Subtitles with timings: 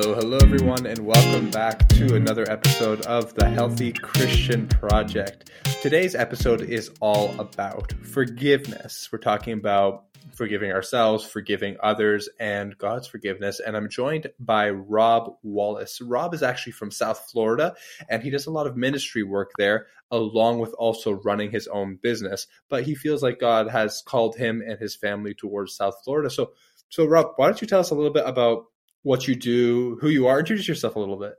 [0.00, 5.50] Hello, hello, everyone, and welcome back to another episode of the Healthy Christian Project.
[5.82, 9.08] Today's episode is all about forgiveness.
[9.10, 10.04] We're talking about
[10.36, 13.58] forgiving ourselves, forgiving others, and God's forgiveness.
[13.58, 16.00] And I'm joined by Rob Wallace.
[16.00, 17.74] Rob is actually from South Florida,
[18.08, 21.98] and he does a lot of ministry work there, along with also running his own
[22.00, 22.46] business.
[22.68, 26.30] But he feels like God has called him and his family towards South Florida.
[26.30, 26.52] So,
[26.88, 28.66] so Rob, why don't you tell us a little bit about
[29.02, 30.38] what you do, who you are?
[30.40, 31.34] Introduce yourself a little bit.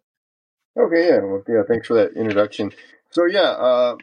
[0.77, 1.63] Okay, yeah, well, yeah.
[1.67, 2.71] Thanks for that introduction.
[3.11, 3.95] So yeah, uh,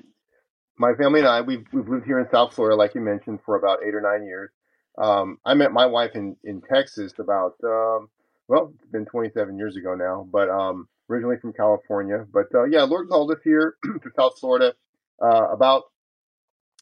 [0.79, 3.57] my family and I we've we've lived here in South Florida, like you mentioned, for
[3.57, 4.51] about eight or nine years.
[4.99, 8.09] Um, I met my wife in in Texas about um,
[8.49, 12.27] well, it's been 27 years ago now, but um, originally from California.
[12.33, 14.75] But uh, yeah, Lord called us here to South Florida
[15.23, 15.85] uh, about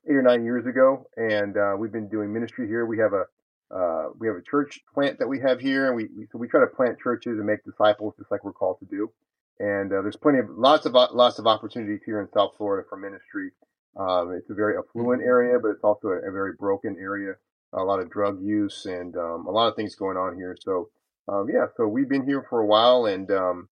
[0.09, 2.85] eight or nine years ago, and uh, we've been doing ministry here.
[2.85, 3.25] We have a
[3.71, 6.49] uh, we have a church plant that we have here, and we, we, so we
[6.49, 9.11] try to plant churches and make disciples, just like we're called to do.
[9.59, 12.97] And uh, there's plenty of lots of lots of opportunities here in South Florida for
[12.97, 13.53] ministry.
[13.97, 15.29] Um, it's a very affluent mm-hmm.
[15.29, 17.35] area, but it's also a, a, very broken area.
[17.73, 20.57] A lot of drug use and um, a lot of things going on here.
[20.61, 20.91] So
[21.29, 23.69] um, yeah, so we've been here for a while, and um,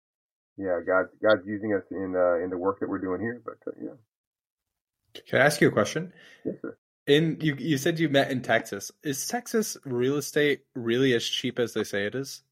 [0.57, 3.43] yeah, God God's using us in uh, in the work that we're doing here.
[3.45, 5.23] But uh, yeah.
[5.29, 6.13] Can I ask you a question?
[6.45, 6.79] Yes, sir.
[7.07, 8.93] In you, you said you met in Texas.
[9.03, 12.43] Is Texas real estate really as cheap as they say it is?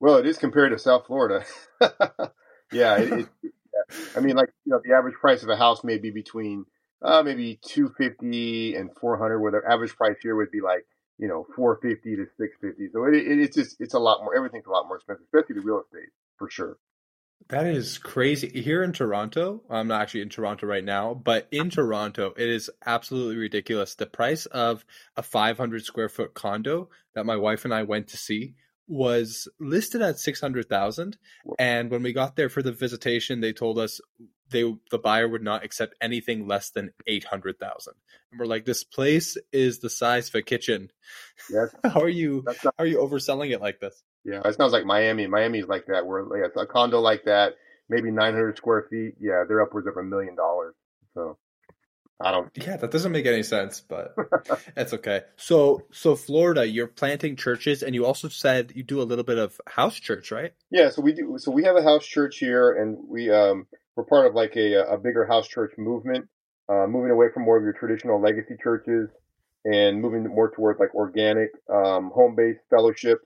[0.00, 1.46] Well, it is compared to South Florida.
[2.72, 3.52] yeah, it, it,
[4.14, 6.66] I mean, like you know, the average price of a house may be between
[7.02, 10.84] uh, maybe two fifty and four hundred, where the average price here would be like
[11.18, 12.88] you know four fifty to six fifty.
[12.92, 14.36] So it, it's just it's a lot more.
[14.36, 16.76] Everything's a lot more expensive, especially the real estate for sure.
[17.48, 18.48] That is crazy.
[18.48, 22.70] Here in Toronto, I'm not actually in Toronto right now, but in Toronto, it is
[22.86, 23.94] absolutely ridiculous.
[23.94, 24.84] The price of
[25.16, 28.54] a 500 square foot condo that my wife and I went to see
[28.86, 31.16] was listed at 600,000
[31.58, 33.98] and when we got there for the visitation they told us
[34.50, 37.94] they the buyer would not accept anything less than 800,000
[38.30, 40.90] and we're like this place is the size of a kitchen.
[41.50, 41.74] Yes.
[41.84, 44.86] How are you not, how are you overselling it like this yeah, it sounds like
[44.86, 45.26] Miami.
[45.26, 47.54] Miami's like that, where like a condo like that,
[47.88, 49.14] maybe 900 square feet.
[49.20, 50.74] Yeah, they're upwards of a million dollars.
[51.14, 51.36] So
[52.20, 52.50] I don't.
[52.54, 54.14] Yeah, that doesn't make any sense, but
[54.76, 55.22] it's okay.
[55.36, 59.38] So, so Florida, you're planting churches, and you also said you do a little bit
[59.38, 60.52] of house church, right?
[60.70, 61.36] Yeah, so we do.
[61.38, 64.84] So we have a house church here, and we um we're part of like a
[64.92, 66.28] a bigger house church movement,
[66.68, 69.10] uh, moving away from more of your traditional legacy churches
[69.66, 73.20] and moving more towards like organic, um, home based fellowship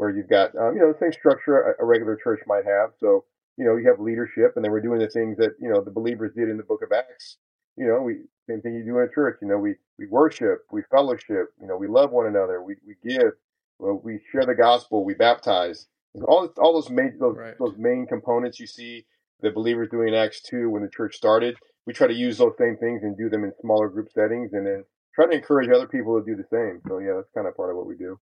[0.00, 2.92] where you've got um, you know the same structure a, a, regular church might have.
[2.98, 3.26] So
[3.58, 5.90] you know you have leadership, and then we're doing the things that you know the
[5.90, 7.36] believers did in the Book of Acts.
[7.76, 9.36] You know, we same thing you do in a church.
[9.42, 11.52] You know, we we worship, we fellowship.
[11.60, 13.32] You know, we love one another, we we give,
[13.78, 15.86] well, we share the gospel, we baptize.
[16.26, 17.58] All all those main those, right.
[17.58, 19.04] those main components you see
[19.42, 21.56] the believers doing in Acts two when the church started.
[21.86, 24.66] We try to use those same things and do them in smaller group settings, and
[24.66, 24.84] then
[25.14, 26.80] try to encourage other people to do the same.
[26.88, 28.18] So yeah, that's kind of part of what we do.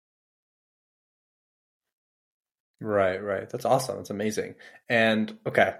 [2.82, 3.48] Right, right.
[3.48, 3.97] That's awesome.
[3.97, 4.56] That's amazing.
[4.88, 5.75] And okay.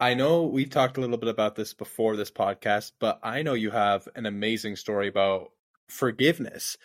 [0.00, 3.54] I know we talked a little bit about this before this podcast, but I know
[3.54, 5.50] you have an amazing story about
[5.88, 6.76] forgiveness.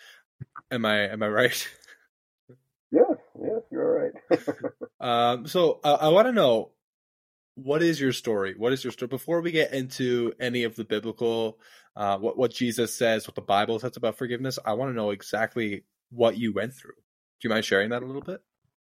[0.70, 1.68] Am I am I right?
[2.92, 4.40] Yes, yes, you're right.
[5.00, 6.72] um, so uh, I want to know
[7.54, 8.54] what is your story?
[8.56, 9.06] What is your story?
[9.06, 11.60] Before we get into any of the biblical,
[11.94, 15.10] uh, what what Jesus says, what the Bible says about forgiveness, I want to know
[15.10, 16.94] exactly what you went through.
[16.94, 18.42] Do you mind sharing that a little bit?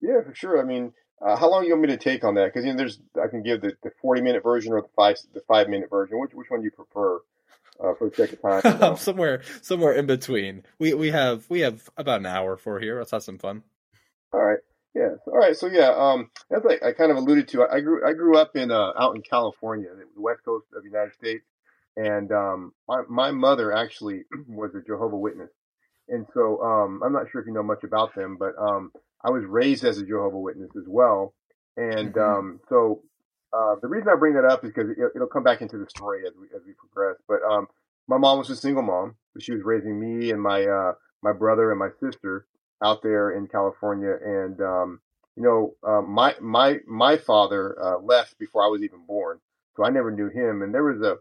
[0.00, 0.60] Yeah, for sure.
[0.60, 0.92] I mean,
[1.24, 2.46] uh, how long do you want me to take on that?
[2.46, 5.16] Because you know, there's I can give the, the 40 minute version or the five
[5.32, 6.18] the five minute version.
[6.18, 7.20] Which which one do you prefer?
[7.78, 8.94] Uh, for the sake of time, you know?
[8.94, 10.62] somewhere somewhere in between.
[10.78, 12.98] We we have we have about an hour for here.
[12.98, 13.64] Let's have some fun.
[14.32, 14.60] All right.
[14.94, 15.16] Yeah.
[15.26, 15.54] All right.
[15.54, 18.56] So yeah, um, as I, I kind of alluded to, I grew I grew up
[18.56, 21.44] in uh, out in California, the west coast of the United States,
[21.96, 25.50] and um, my my mother actually was a Jehovah Witness,
[26.08, 28.90] and so um, I'm not sure if you know much about them, but um,
[29.24, 31.34] I was raised as a Jehovah Witness as well,
[31.76, 32.20] and mm-hmm.
[32.20, 33.02] um, so
[33.52, 35.86] uh, the reason I bring that up is because it, will come back into the
[35.88, 37.16] story as we as we progress.
[37.28, 37.66] But um,
[38.08, 40.92] my mom was a single mom, so she was raising me and my uh,
[41.22, 42.46] my brother and my sister
[42.82, 45.00] out there in California, and um,
[45.36, 49.38] you know, uh, my my my father uh, left before I was even born,
[49.76, 51.16] so I never knew him, and there was a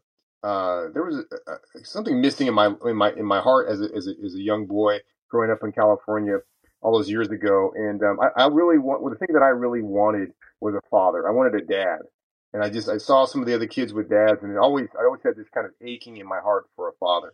[0.48, 3.82] uh, there was a, a, something missing in my in my in my heart as
[3.82, 5.00] a, as a, as a young boy
[5.30, 6.38] growing up in California
[6.82, 7.74] all those years ago.
[7.76, 10.32] And um, I, I really want well, the thing that I really wanted
[10.62, 11.28] was a father.
[11.28, 12.00] I wanted a dad,
[12.54, 14.88] and I just I saw some of the other kids with dads, and it always
[15.00, 17.34] I always had this kind of aching in my heart for a father.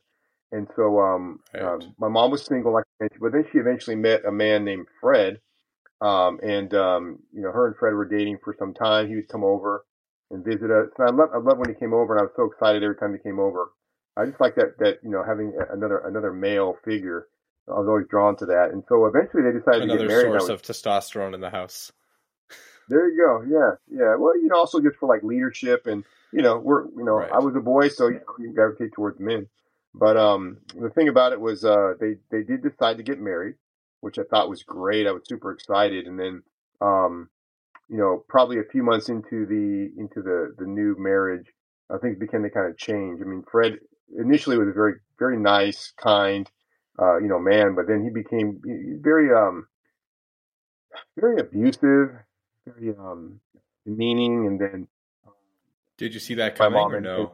[0.52, 1.74] And so um, right.
[1.74, 4.66] um my mom was single, like I mentioned, but then she eventually met a man
[4.66, 5.38] named Fred,
[6.02, 9.08] Um, and um, you know, her and Fred were dating for some time.
[9.10, 9.86] He would come over
[10.30, 10.90] and visit us.
[10.98, 12.98] And I love I love when he came over, and I was so excited every
[12.98, 13.72] time he came over.
[14.16, 17.28] I just like that that you know having another another male figure.
[17.68, 20.25] I was always drawn to that, and so eventually they decided Another to get married.
[20.28, 21.92] Another source was, of testosterone in the house.
[22.90, 23.42] There you go.
[23.48, 24.16] Yeah, yeah.
[24.18, 26.04] Well, you know, also just for like leadership, and
[26.34, 27.31] you know, we're you know, Right.
[27.31, 29.48] I was a boy, so you, know, you gravitate towards men.
[29.94, 33.56] But um, the thing about it was, uh, they they did decide to get married,
[34.02, 35.08] which I thought was great.
[35.08, 36.44] I was super excited, and then
[36.81, 37.30] um,
[37.90, 41.48] you know, probably a few months into the into the the new marriage,
[41.90, 43.22] uh, things began to kind of change.
[43.22, 43.80] I mean, Fred
[44.18, 46.50] initially was a very very nice, kind,
[47.01, 48.62] uh, you know, man, but then he became
[49.01, 49.68] very um
[51.18, 52.09] very abusive,
[52.65, 53.39] very um
[53.86, 54.88] demeaning, and then
[55.98, 57.33] Did you see that My coming mom or no?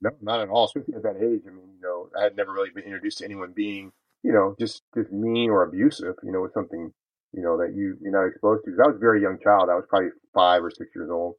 [0.00, 0.64] no, not at all.
[0.64, 1.42] Especially at that age.
[1.46, 3.92] I mean, you know, I had never really been introduced to anyone being,
[4.22, 6.16] you know, just just mean or abusive.
[6.22, 6.92] You know, with something,
[7.32, 8.70] you know, that you you're not exposed to.
[8.72, 9.70] 'Cause I was a very young child.
[9.70, 11.36] I was probably five or six years old,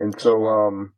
[0.00, 0.92] and so um,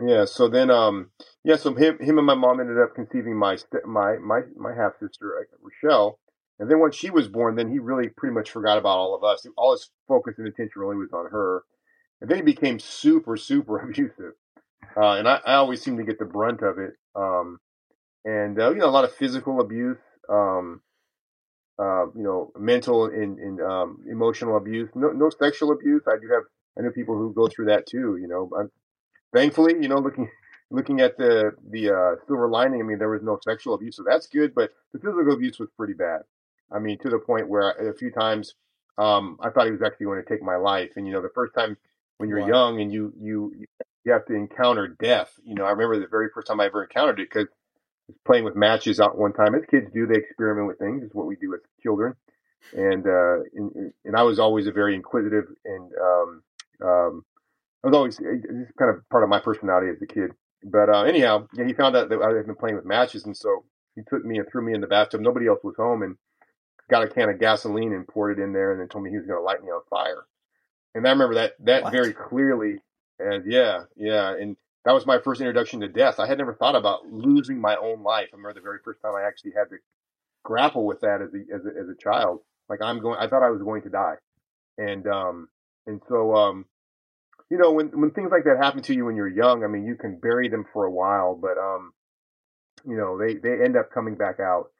[0.00, 0.24] yeah.
[0.24, 1.10] So then um,
[1.44, 1.56] yeah.
[1.56, 3.56] So him him and my mom ended up conceiving my
[3.86, 6.18] my my my half sister Rochelle.
[6.58, 9.22] And then once she was born, then he really pretty much forgot about all of
[9.22, 9.46] us.
[9.56, 11.64] All his focus and attention really was on her.
[12.20, 14.32] And then he became super, super abusive.
[14.96, 16.94] Uh, and I, I always seem to get the brunt of it.
[17.14, 17.58] Um,
[18.24, 19.98] and, uh, you know, a lot of physical abuse,
[20.30, 20.80] um,
[21.78, 24.88] uh, you know, mental and, and um, emotional abuse.
[24.94, 26.02] No, no sexual abuse.
[26.08, 26.44] I do have,
[26.78, 28.50] I know people who go through that too, you know.
[29.36, 30.30] Thankfully, you know, looking
[30.70, 34.04] looking at the the uh, silver lining, I mean, there was no sexual abuse, so
[34.08, 34.54] that's good.
[34.54, 36.22] But the physical abuse was pretty bad.
[36.72, 38.54] I mean, to the point where a few times
[38.98, 40.92] um, I thought he was actually going to take my life.
[40.96, 41.76] And you know, the first time
[42.18, 42.48] when you're Wow.
[42.48, 43.54] young and you you
[44.04, 45.32] you have to encounter death.
[45.44, 47.48] You know, I remember the very first time I ever encountered it because
[48.08, 49.54] was playing with matches out one time.
[49.54, 51.02] As kids do, they experiment with things.
[51.04, 52.14] It's what we do as children.
[52.72, 56.42] And uh, and, and I was always a very inquisitive and um,
[56.84, 57.24] um,
[57.86, 60.32] I was always it's kind of part of my personality as a kid.
[60.64, 63.36] But uh, anyhow, yeah, he found out that I had been playing with matches, and
[63.36, 65.20] so he took me and threw me in the bathtub.
[65.20, 66.16] Nobody else was home, and
[66.90, 69.16] got a can of gasoline and poured it in there, and then told me he
[69.16, 70.24] was going to light me on fire.
[70.96, 71.92] And I remember that that What?
[71.92, 72.78] very clearly.
[73.20, 76.18] And yeah, yeah, and that was my first introduction to death.
[76.18, 78.28] I had never thought about losing my own life.
[78.32, 79.76] I remember the very first time I actually had to
[80.44, 82.40] grapple with that as a as a, as a child.
[82.68, 84.16] Like I'm going, I thought I was going to die,
[84.76, 85.48] and um,
[85.86, 86.66] and so um,
[87.50, 89.84] you know, when when things like that happen to you when you're young, I mean,
[89.86, 91.92] you can bury them for a while, but um,
[92.86, 94.70] you know, they they end up coming back out.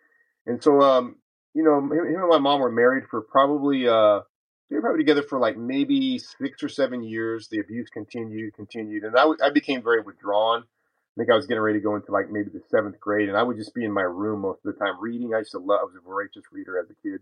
[0.47, 1.17] And so um,
[1.55, 4.21] you know, him, him and my mom were married for probably uh,
[4.71, 7.49] they were probably together for like maybe six or seven years.
[7.49, 10.63] The abuse continued, continued, and I, w- I became very withdrawn.
[10.63, 13.39] I think I was getting ready to go into like maybe the seventh grade, and
[13.39, 15.35] I would just be in my room most of the time reading.
[15.35, 15.81] I used to love.
[15.81, 17.21] I was a voracious reader as a kid,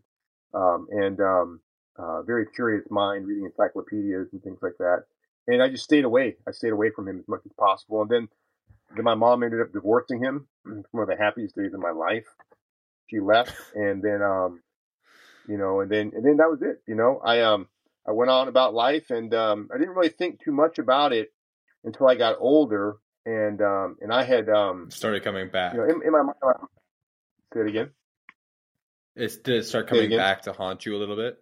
[0.54, 1.60] um, and um,
[1.96, 5.04] uh, very curious mind, reading encyclopedias and things like that.
[5.46, 6.36] And I just stayed away.
[6.46, 8.02] I stayed away from him as much as possible.
[8.02, 8.28] And then,
[8.94, 10.46] then my mom ended up divorcing him.
[10.66, 12.26] It's one of the happiest days of my life.
[13.08, 14.62] She left, and then um,
[15.46, 16.82] you know, and then and then that was it.
[16.86, 17.68] You know, I um
[18.06, 21.32] I went on about life, and um, I didn't really think too much about it
[21.84, 25.74] until I got older, and um, and I had um, Started coming back.
[25.74, 26.36] you know, in, in my mind,
[27.52, 27.90] say it again.
[29.16, 31.40] It's, did it start coming back to haunt you a little bit?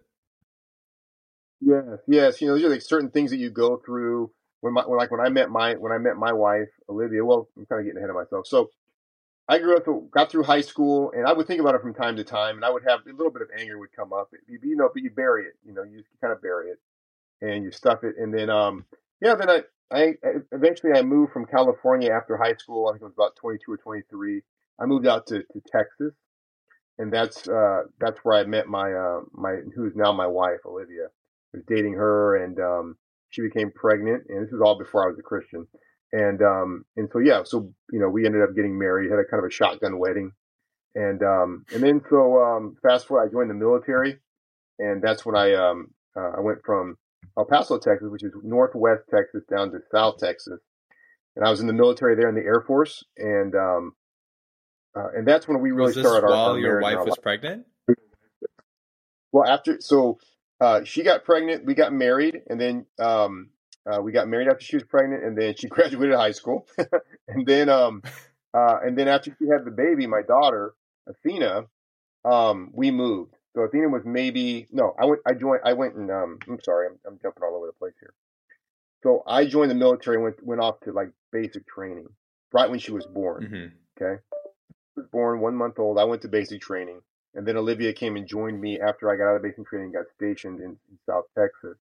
[1.63, 2.41] Yes, yes.
[2.41, 5.21] You know, there's like certain things that you go through when my when, like when
[5.21, 7.23] I met my when I met my wife Olivia.
[7.23, 8.47] Well, I'm kind of getting ahead of myself.
[8.47, 8.69] So
[9.49, 12.17] I grew up, got through high school, and I would think about it from time
[12.17, 14.29] to time, and I would have a little bit of anger would come up.
[14.47, 15.53] You, you know, but you bury it.
[15.65, 16.79] You know, you kind of bury it,
[17.41, 18.85] and you stuff it, and then um
[19.21, 20.13] yeah, then I I
[20.51, 22.87] eventually I moved from California after high school.
[22.89, 24.41] I think it was about 22 or 23.
[24.79, 26.13] I moved out to, to Texas,
[26.99, 31.07] and that's uh that's where I met my uh my who's now my wife Olivia.
[31.53, 32.97] Was dating her, and um
[33.29, 35.67] she became pregnant, and this was all before I was a Christian.
[36.11, 39.25] And um and so yeah, so you know we ended up getting married, had a
[39.25, 40.31] kind of a shotgun wedding,
[40.95, 44.19] and um and then so um fast forward, I joined the military,
[44.79, 46.97] and that's when I um uh, I went from
[47.37, 50.59] El Paso, Texas, which is northwest Texas, down to South Texas,
[51.35, 53.93] and I was in the military there in the Air Force, and um
[54.95, 57.21] uh, and that's when we really started our, while our your wife was life.
[57.21, 57.65] pregnant?
[59.31, 60.19] Well, after so
[60.63, 63.49] uh, she got pregnant, we got married, and then um,
[63.85, 66.67] uh, we got married after she was pregnant, and then she graduated high school,
[67.27, 68.01] and then um,
[68.53, 70.73] uh, and then after she had the baby, my daughter
[71.07, 71.65] Athena,
[72.23, 73.35] um, we moved.
[73.55, 76.87] So Athena was maybe no, I went, I joined, I went and um, I'm sorry,
[76.87, 78.13] I'm, I'm jumping all over the place here.
[79.03, 82.07] So I joined the military, and went went off to like basic training
[82.53, 83.43] right when she was born.
[83.45, 84.21] hmm Okay.
[84.95, 85.99] She was born one month old.
[85.99, 87.01] I went to basic training.
[87.35, 89.93] And then Olivia came and joined me after I got out of basic training and
[89.93, 91.77] got stationed in, in South Texas.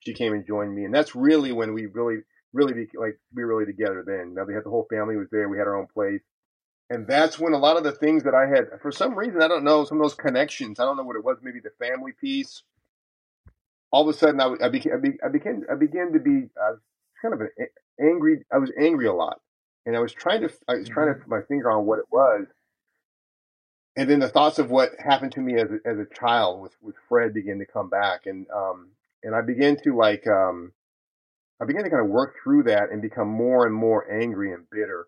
[0.00, 2.18] She came and joined me, and that's really when we really,
[2.52, 4.04] really be, like we were really together.
[4.06, 5.48] Then now we had the whole family was there.
[5.48, 6.22] We had our own place,
[6.88, 9.48] and that's when a lot of the things that I had, for some reason, I
[9.48, 10.78] don't know, some of those connections.
[10.78, 11.38] I don't know what it was.
[11.42, 12.62] Maybe the family piece.
[13.90, 14.92] All of a sudden, I, I became,
[15.24, 16.76] I began, I began to be uh,
[17.20, 17.50] kind of an
[18.00, 18.44] angry.
[18.52, 19.40] I was angry a lot,
[19.84, 21.22] and I was trying to, I was trying to mm-hmm.
[21.22, 22.46] put my finger on what it was
[23.96, 26.76] and then the thoughts of what happened to me as a, as a child with,
[26.82, 28.88] with Fred began to come back, and um,
[29.22, 30.72] and I began to like um,
[31.60, 34.68] I began to kind of work through that and become more and more angry and
[34.70, 35.06] bitter.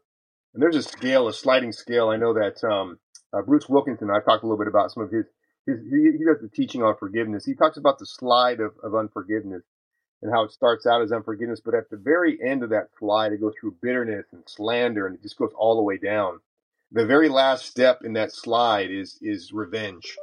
[0.54, 2.08] And there's a scale, a sliding scale.
[2.08, 2.98] I know that um,
[3.32, 4.10] uh, Bruce Wilkinson.
[4.10, 5.26] I've talked a little bit about some of his
[5.66, 7.44] his he, he does the teaching on forgiveness.
[7.44, 9.64] He talks about the slide of, of unforgiveness
[10.22, 13.32] and how it starts out as unforgiveness, but at the very end of that slide,
[13.32, 16.40] it goes through bitterness and slander, and it just goes all the way down
[16.92, 20.16] the very last step in that slide is is revenge.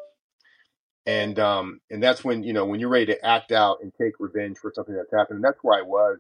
[1.05, 4.13] And um and that's when you know when you're ready to act out and take
[4.19, 5.38] revenge for something that's happened.
[5.38, 6.17] And that's where i was.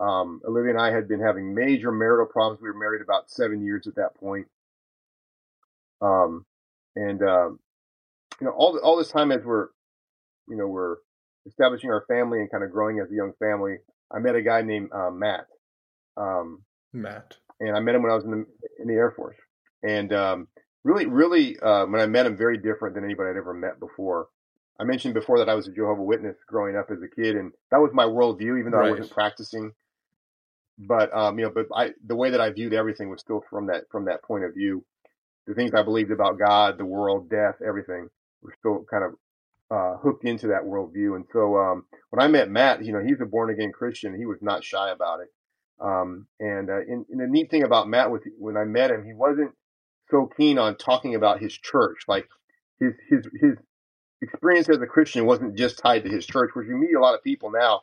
[0.00, 2.60] Um olivia and i had been having major marital problems.
[2.62, 4.46] We were married about seven years at that point.
[6.00, 6.46] Um
[6.96, 7.58] and um
[8.40, 9.68] you know all all this time as we're
[10.48, 10.96] you know we're
[11.46, 13.76] establishing our family and kind of growing as a young family
[14.14, 15.46] i met a guy named uh, matt.
[16.16, 16.62] Um
[16.92, 17.36] matt.
[17.60, 18.46] and i met him when i was in the
[18.80, 19.36] in the air force
[19.84, 20.48] and um,
[20.82, 24.28] really, really, uh, when I met him, very different than anybody I'd ever met before.
[24.80, 27.52] I mentioned before that I was a Jehovah Witness growing up as a kid, and
[27.70, 28.88] that was my worldview, even though right.
[28.88, 29.72] I wasn't practicing.
[30.78, 33.68] But um, you know, but I, the way that I viewed everything was still from
[33.68, 34.84] that from that point of view.
[35.46, 38.08] The things I believed about God, the world, death, everything
[38.42, 39.12] were still kind of
[39.70, 41.16] uh, hooked into that worldview.
[41.16, 44.16] And so um, when I met Matt, you know, he's a born again Christian.
[44.16, 45.28] He was not shy about it.
[45.80, 49.04] Um, and, uh, and, and the neat thing about Matt was when I met him,
[49.04, 49.52] he wasn't
[50.10, 52.04] so keen on talking about his church.
[52.08, 52.28] Like
[52.80, 53.56] his his his
[54.22, 56.50] experience as a Christian wasn't just tied to his church.
[56.54, 57.82] Which you meet a lot of people now.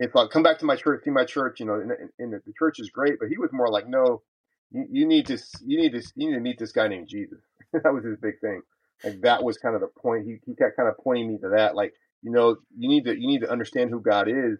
[0.00, 1.60] It's like come back to my church, see my church.
[1.60, 4.22] You know, and, and the, the church is great, but he was more like, no,
[4.70, 7.40] you, you need to you need to you need to meet this guy named Jesus.
[7.72, 8.62] that was his big thing.
[9.04, 10.26] Like that was kind of the point.
[10.26, 11.74] He he kept kind of pointing me to that.
[11.74, 14.58] Like you know, you need to you need to understand who God is.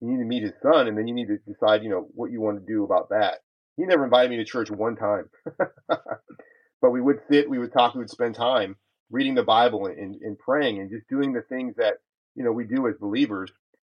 [0.00, 2.30] You need to meet His Son, and then you need to decide, you know, what
[2.30, 3.40] you want to do about that.
[3.80, 5.30] He never invited me to church one time.
[5.88, 8.76] but we would sit, we would talk, we would spend time
[9.10, 11.94] reading the Bible and, and praying and just doing the things that,
[12.34, 13.50] you know, we do as believers.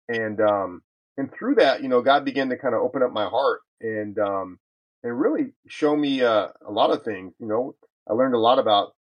[0.09, 0.83] And, um,
[1.19, 4.19] and through that, you know, God began to kind of open up my heart and,
[4.19, 4.59] um,
[5.03, 7.75] and really show me, uh, a lot of things, you know,
[8.09, 8.95] I learned a lot about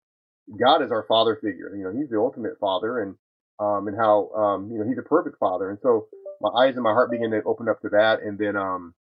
[0.59, 1.73] God as our father figure.
[1.77, 3.15] You know, he's the ultimate father and,
[3.57, 5.69] um, and how, um, you know, he's a perfect father.
[5.69, 6.07] And so
[6.41, 8.21] my eyes and my heart began to open up to that.
[8.21, 8.93] And then, um,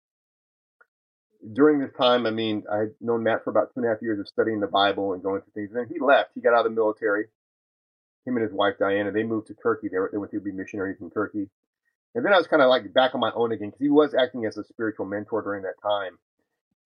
[1.52, 4.02] during this time, I mean, I had known Matt for about two and a half
[4.02, 5.70] years of studying the Bible and going through things.
[5.74, 6.30] And then he left.
[6.34, 7.26] He got out of the military.
[8.24, 9.88] Him and his wife Diana, they moved to Turkey.
[9.90, 11.48] They, were, they went to be missionaries in Turkey.
[12.14, 14.14] And then I was kind of like back on my own again because he was
[14.14, 16.18] acting as a spiritual mentor during that time.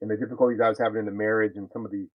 [0.01, 2.09] And the difficulties I was having in the marriage and some of the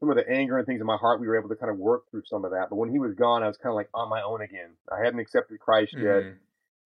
[0.00, 1.76] some of the anger and things in my heart, we were able to kind of
[1.76, 2.70] work through some of that.
[2.70, 4.70] But when he was gone, I was kind of like on my own again.
[4.90, 6.32] I hadn't accepted Christ yet, mm-hmm.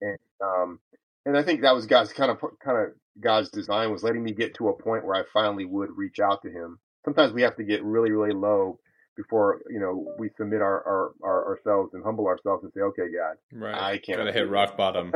[0.01, 0.79] and um,
[1.25, 4.33] and I think that was God's kind of kind of God's design was letting me
[4.33, 6.79] get to a point where I finally would reach out to Him.
[7.03, 8.79] Sometimes we have to get really really low
[9.15, 13.03] before you know we submit our, our, our ourselves and humble ourselves and say, okay,
[13.13, 13.75] God, right.
[13.75, 14.19] I can't.
[14.19, 15.11] Gotta hit rock bottom.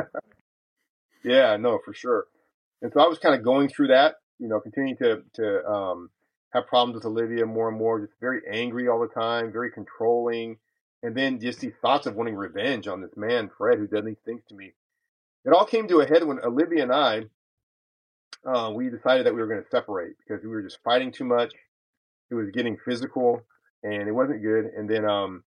[1.24, 2.26] yeah, no, for sure.
[2.82, 6.10] And so I was kind of going through that, you know, continuing to to um,
[6.54, 10.58] have problems with Olivia more and more, just very angry all the time, very controlling,
[11.04, 14.22] and then just these thoughts of wanting revenge on this man Fred who does these
[14.26, 14.74] things to me
[15.46, 17.24] it all came to a head when Olivia and I,
[18.46, 21.26] uh, we decided that we were going to separate because we were just fighting too
[21.26, 21.52] much.
[22.30, 23.42] It was getting physical
[23.84, 24.66] and it wasn't good.
[24.78, 25.44] And then um,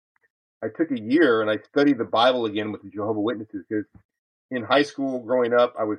[0.63, 3.85] I took a year and I studied the Bible again with the Jehovah Witnesses because
[4.51, 5.99] in high school growing up, I was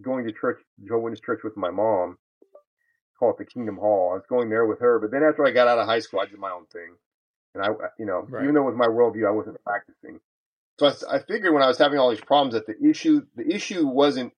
[0.00, 2.18] going to church, Jehovah Witness church with my mom,
[3.18, 4.10] call it the Kingdom Hall.
[4.12, 4.98] I was going there with her.
[4.98, 6.94] But then after I got out of high school, I did my own thing.
[7.54, 7.68] And I,
[7.98, 8.42] you know, right.
[8.42, 10.20] even though it was my worldview, I wasn't practicing.
[10.80, 13.46] So I, I figured when I was having all these problems that the issue, the
[13.54, 14.32] issue wasn't,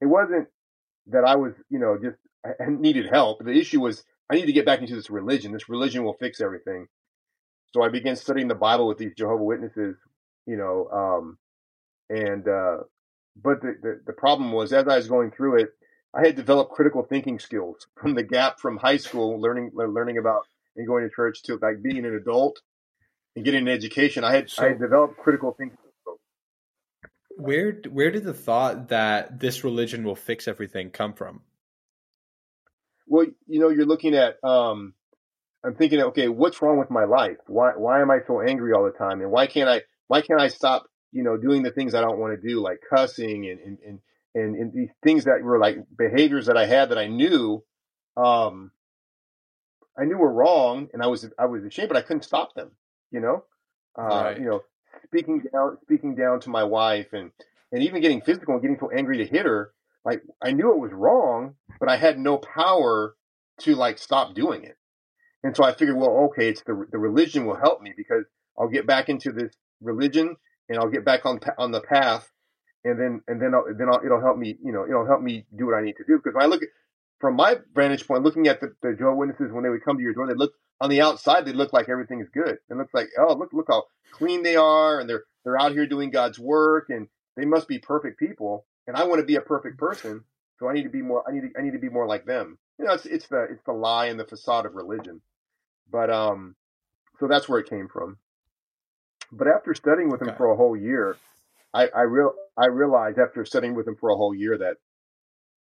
[0.00, 0.48] it wasn't
[1.06, 3.44] that I was, you know, just I needed help.
[3.44, 5.52] The issue was I need to get back into this religion.
[5.52, 6.88] This religion will fix everything.
[7.72, 9.94] So I began studying the Bible with these Jehovah Witnesses,
[10.44, 11.38] you know, um,
[12.10, 12.78] and uh,
[13.40, 15.68] but the, the, the problem was as I was going through it,
[16.12, 20.48] I had developed critical thinking skills from the gap from high school, learning learning about
[20.74, 22.60] and going to church to like being an adult
[23.36, 25.78] and getting an education, I had so, I had developed critical thinking.
[27.36, 31.42] Where where did the thought that this religion will fix everything come from?
[33.06, 34.94] Well, you know, you're looking at um,
[35.62, 37.36] I'm thinking, okay, what's wrong with my life?
[37.46, 39.20] Why why am I so angry all the time?
[39.20, 42.18] And why can't I why can't I stop, you know, doing the things I don't
[42.18, 43.98] want to do, like cussing and and and,
[44.34, 47.62] and, and these things that were like behaviors that I had that I knew,
[48.16, 48.70] um,
[49.98, 52.70] I knew were wrong, and I was I was ashamed, but I couldn't stop them.
[53.10, 53.44] You know,
[53.98, 54.38] uh, right.
[54.38, 54.62] you know,
[55.04, 57.30] speaking down speaking down to my wife and
[57.72, 59.72] and even getting physical and getting so angry to hit her.
[60.04, 63.16] Like I knew it was wrong, but I had no power
[63.60, 64.76] to like stop doing it.
[65.42, 68.24] And so I figured, well, okay, it's the the religion will help me because
[68.58, 70.36] I'll get back into this religion
[70.68, 72.30] and I'll get back on on the path,
[72.84, 75.46] and then and then I'll, then I'll, it'll help me, you know, it'll help me
[75.56, 76.16] do what I need to do.
[76.16, 76.68] Because when I look at
[77.18, 80.02] from my vantage point, looking at the, the Jehovah Witnesses when they would come to
[80.02, 82.58] your door, they look on the outside, they look like everything is good.
[82.68, 85.86] It looks like, oh, look, look how clean they are, and they're they're out here
[85.86, 88.66] doing God's work, and they must be perfect people.
[88.86, 90.24] And I want to be a perfect person,
[90.58, 91.24] so I need to be more.
[91.26, 92.58] I need to, I need to be more like them.
[92.78, 95.22] You know, it's it's the it's the lie and the facade of religion.
[95.90, 96.56] But um,
[97.18, 98.18] so that's where it came from.
[99.32, 100.36] But after studying with him okay.
[100.36, 101.16] for a whole year,
[101.72, 104.76] I I real I realized after studying with him for a whole year that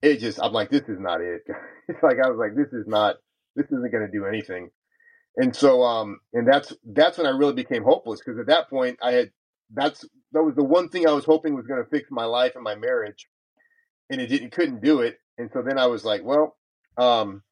[0.06, 1.44] it just I'm like this is not it.
[1.90, 3.18] it's like I was like this is not
[3.56, 4.70] this isn't going to do anything.
[5.38, 9.00] And so um and that's that's when I really became hopeless because at that point
[9.02, 9.32] I had
[9.74, 12.54] that's that was the one thing I was hoping was going to fix my life
[12.56, 13.28] and my marriage
[14.10, 15.20] and it didn't couldn't do it.
[15.38, 16.58] And so then I was like, well,
[16.98, 17.44] um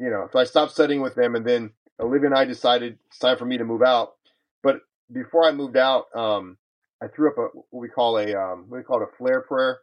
[0.00, 3.18] you know, so I stopped studying with them and then Olivia and I decided it's
[3.18, 4.14] time for me to move out.
[4.62, 4.80] But
[5.12, 6.58] before I moved out, um,
[7.02, 9.42] I threw up a what we call a um, what we call it a flare
[9.42, 9.78] prayer.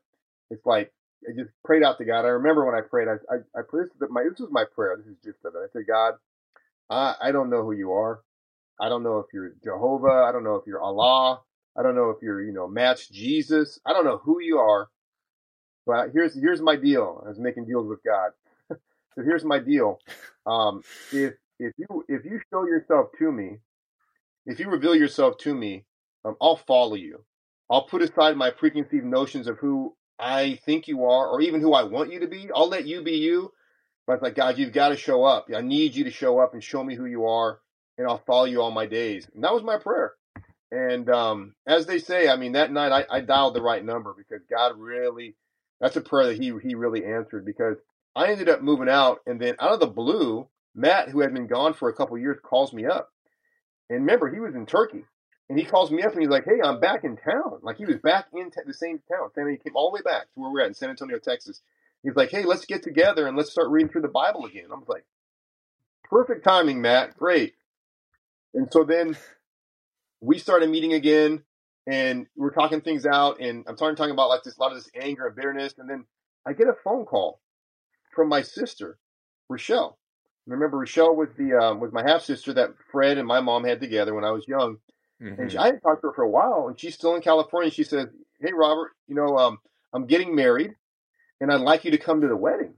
[0.51, 0.93] It's like
[1.29, 2.25] I just prayed out to God.
[2.25, 4.97] I remember when I prayed, I I, I prayed this, my this was my prayer.
[4.97, 5.53] This is just it.
[5.55, 6.13] I said, God,
[6.89, 8.21] I I don't know who you are.
[8.81, 10.25] I don't know if you're Jehovah.
[10.27, 11.41] I don't know if you're Allah.
[11.77, 13.79] I don't know if you're you know match Jesus.
[13.85, 14.89] I don't know who you are.
[15.85, 17.21] But here's here's my deal.
[17.25, 18.31] I was making deals with God.
[18.69, 19.99] so here's my deal.
[20.45, 23.57] Um, if if you if you show yourself to me,
[24.45, 25.85] if you reveal yourself to me,
[26.25, 27.23] um, I'll follow you.
[27.69, 31.73] I'll put aside my preconceived notions of who I think you are, or even who
[31.73, 32.49] I want you to be.
[32.53, 33.51] I'll let you be you.
[34.05, 35.47] But it's like, God, you've got to show up.
[35.55, 37.59] I need you to show up and show me who you are,
[37.97, 39.27] and I'll follow you all my days.
[39.33, 40.13] And that was my prayer.
[40.71, 44.13] And um, as they say, I mean, that night I, I dialed the right number
[44.17, 45.35] because God really,
[45.79, 47.77] that's a prayer that He He really answered because
[48.15, 51.47] I ended up moving out, and then out of the blue, Matt, who had been
[51.47, 53.09] gone for a couple years, calls me up.
[53.89, 55.05] And remember, he was in Turkey.
[55.53, 57.59] And he calls me up and he's like, hey, I'm back in town.
[57.61, 59.29] Like he was back in the same town.
[59.35, 61.61] And he came all the way back to where we're at in San Antonio, Texas.
[62.01, 64.65] He's like, hey, let's get together and let's start reading through the Bible again.
[64.71, 65.05] I was like,
[66.05, 67.15] perfect timing, Matt.
[67.17, 67.53] Great.
[68.55, 69.15] And so then
[70.21, 71.43] we started meeting again
[71.85, 73.39] and we're talking things out.
[73.39, 75.75] And I'm starting talking about like this, a lot of this anger and bitterness.
[75.77, 76.05] And then
[76.47, 77.41] I get a phone call
[78.15, 78.97] from my sister,
[79.49, 79.99] Rochelle.
[80.47, 83.79] Remember, Rochelle was the um, was my half sister that Fred and my mom had
[83.79, 84.77] together when I was young,
[85.23, 85.41] mm-hmm.
[85.41, 87.71] and she, I hadn't talked to her for a while, and she's still in California.
[87.71, 88.07] She says,
[88.39, 89.59] "Hey, Robert, you know, um,
[89.93, 90.75] I'm getting married,
[91.39, 92.73] and I'd like you to come to the wedding."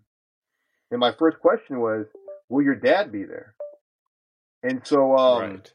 [0.92, 2.06] And my first question was,
[2.50, 3.56] "Will your dad be there?"
[4.64, 5.74] And so, um, right.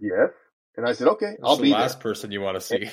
[0.00, 0.30] yes,
[0.76, 2.02] and I said, "Okay, That's I'll be the be." Last there.
[2.02, 2.90] person you want to see.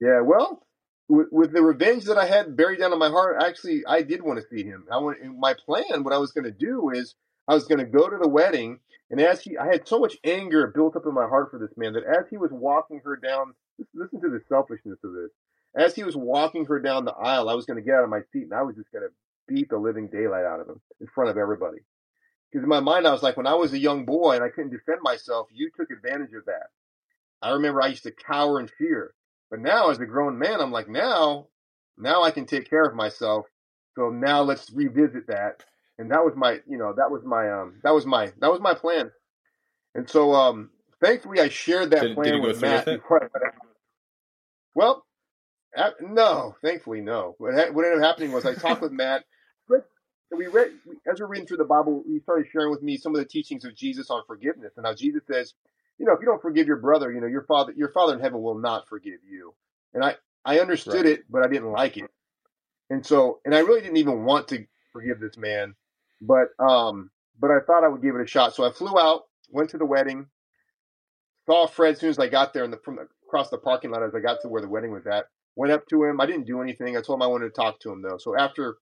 [0.00, 0.66] Yeah, well,
[1.08, 4.22] with, with, the revenge that I had buried down in my heart, actually, I did
[4.22, 4.84] want to see him.
[4.90, 6.02] I want my plan.
[6.02, 7.14] What I was going to do is
[7.46, 8.80] I was going to go to the wedding,
[9.12, 11.76] and as he, I had so much anger built up in my heart for this
[11.76, 13.52] man that as he was walking her down,
[13.94, 15.30] listen to the selfishness of this.
[15.76, 18.10] As he was walking her down the aisle, I was going to get out of
[18.10, 20.80] my seat and I was just going to beat the living daylight out of him
[20.98, 21.78] in front of everybody.
[22.50, 24.48] Because in my mind, I was like, when I was a young boy and I
[24.48, 26.68] couldn't defend myself, you took advantage of that.
[27.42, 29.12] I remember I used to cower in fear.
[29.50, 31.48] But now as a grown man, I'm like, now,
[31.98, 33.44] now I can take care of myself.
[33.94, 35.64] So now let's revisit that.
[36.02, 38.60] And that was my, you know, that was my, um, that was my, that was
[38.60, 39.10] my plan.
[39.94, 43.46] And so, um, thankfully I shared that did, plan did with Matt before I went
[43.46, 43.66] out.
[44.74, 45.06] Well,
[46.00, 47.36] no, thankfully no.
[47.38, 49.24] What, what ended up happening was I talked with Matt.
[50.34, 50.70] We read
[51.06, 52.04] as we're reading through the Bible.
[52.08, 54.94] He started sharing with me some of the teachings of Jesus on forgiveness and how
[54.94, 55.52] Jesus says,
[55.98, 58.20] you know, if you don't forgive your brother, you know, your father, your father in
[58.20, 59.52] heaven will not forgive you.
[59.92, 61.06] And I, I understood right.
[61.06, 62.10] it, but I didn't like it.
[62.88, 65.74] And so, and I really didn't even want to forgive this man,
[66.22, 68.54] but, um, but I thought I would give it a shot.
[68.54, 70.26] So I flew out, went to the wedding,
[71.46, 73.90] saw Fred as soon as I got there and the, from the, across the parking
[73.90, 75.26] lot as I got to where the wedding was at.
[75.56, 76.20] Went up to him.
[76.20, 76.96] I didn't do anything.
[76.96, 78.16] I told him I wanted to talk to him though.
[78.18, 78.78] So after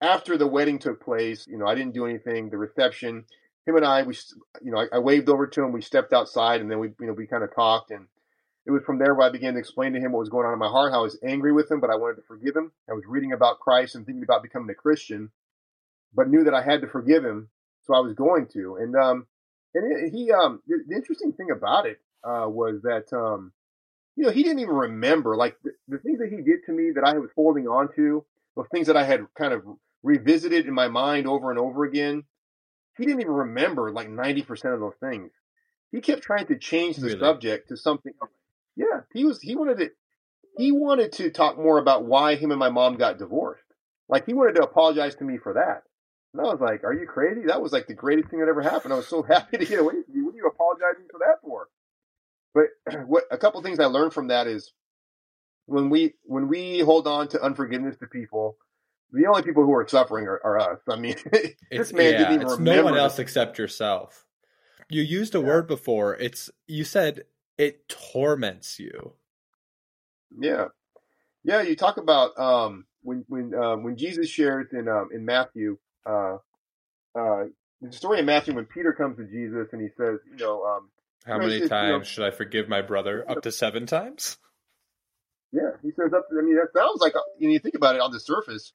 [0.00, 2.50] after the wedding took place, you know, I didn't do anything.
[2.50, 3.24] The reception,
[3.66, 4.14] him and I, we,
[4.60, 5.72] you know, I, I, waved over to him.
[5.72, 8.08] We stepped outside, and then we, you know, we kind of talked, and
[8.66, 10.52] it was from there where I began to explain to him what was going on
[10.52, 10.92] in my heart.
[10.92, 12.72] How I was angry with him, but I wanted to forgive him.
[12.90, 15.30] I was reading about Christ and thinking about becoming a Christian,
[16.14, 17.48] but knew that I had to forgive him
[17.84, 18.76] so I was going to.
[18.80, 19.26] And um,
[19.74, 23.52] and it, he um, the, the, interesting thing about it uh, was that um,
[24.16, 26.92] you know, he didn't even remember like the, the things that he did to me
[26.94, 28.24] that I was holding on to,
[28.56, 29.62] the things that I had kind of
[30.02, 32.24] revisited in my mind over and over again.
[32.98, 35.30] He didn't even remember like ninety percent of those things.
[35.90, 37.20] He kept trying to change the really?
[37.20, 38.12] subject to something.
[38.76, 39.40] Yeah, he was.
[39.40, 39.90] He wanted to.
[40.58, 43.64] He wanted to talk more about why him and my mom got divorced.
[44.08, 45.84] Like he wanted to apologize to me for that.
[46.32, 47.42] And I was like, "Are you crazy?
[47.46, 48.92] That was like the greatest thing that ever happened.
[48.92, 50.26] I was so happy to get away from you.
[50.26, 51.68] What are you apologizing for that for?"
[52.54, 52.66] But
[53.06, 54.72] what a couple things I learned from that is
[55.66, 58.56] when we when we hold on to unforgiveness to people,
[59.12, 60.78] the only people who are suffering are, are us.
[60.88, 61.16] I mean,
[61.70, 62.82] this man yeah, didn't even it's remember.
[62.82, 64.26] No one else except yourself.
[64.88, 65.46] You used a yeah.
[65.46, 66.16] word before.
[66.16, 67.24] It's you said
[67.58, 69.14] it torments you.
[70.38, 70.66] Yeah,
[71.44, 71.62] yeah.
[71.62, 76.36] You talk about um, when when uh, when Jesus shares in um, in Matthew, uh,
[77.18, 77.44] uh,
[77.80, 80.90] the story in Matthew when Peter comes to Jesus and he says, you know, um,
[81.24, 83.24] how many says, times you know, should I forgive my brother?
[83.28, 84.38] Up to seven times.
[85.52, 86.28] Yeah, he says up.
[86.30, 88.72] To, I mean, that sounds like you, know, you think about it on the surface.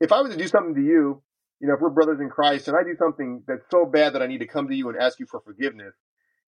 [0.00, 1.22] If I were to do something to you,
[1.60, 4.22] you know, if we're brothers in Christ, and I do something that's so bad that
[4.22, 5.92] I need to come to you and ask you for forgiveness,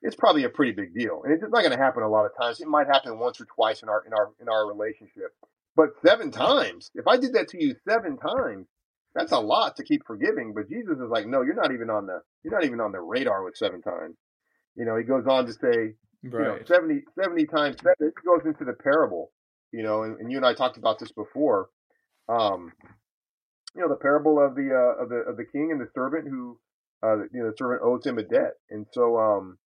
[0.01, 2.33] it's probably a pretty big deal, and it's not going to happen a lot of
[2.37, 2.61] times.
[2.61, 5.35] It might happen once or twice in our in our in our relationship,
[5.77, 6.91] but seven times.
[6.95, 8.67] If I did that to you seven times,
[9.15, 10.53] that's a lot to keep forgiving.
[10.55, 13.01] But Jesus is like, no, you're not even on the you're not even on the
[13.01, 14.17] radar with seven times.
[14.77, 15.95] You know, he goes on to say, right.
[16.23, 17.95] you know, 70, 70 times seven.
[18.01, 19.31] It goes into the parable.
[19.73, 21.69] You know, and, and you and I talked about this before.
[22.29, 22.73] Um,
[23.75, 26.29] you know, the parable of the uh, of the of the king and the servant
[26.29, 26.59] who,
[27.03, 29.59] uh, you know, the servant owes him a debt, and so um,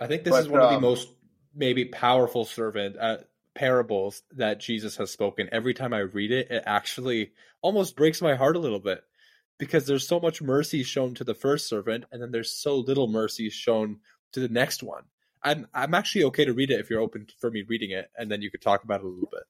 [0.00, 1.08] I think this but, is one um, of the um most
[1.54, 3.18] maybe powerful servant uh,
[3.56, 5.48] parables that Jesus has spoken.
[5.50, 9.02] Every time I read it, it actually almost breaks my heart a little bit
[9.58, 13.08] because there's so much mercy shown to the first servant, and then there's so little
[13.08, 13.98] mercy shown
[14.32, 15.04] to the next one.
[15.42, 18.30] I'm I'm actually okay to read it if you're open for me reading it, and
[18.30, 19.42] then you could talk about it a little bit.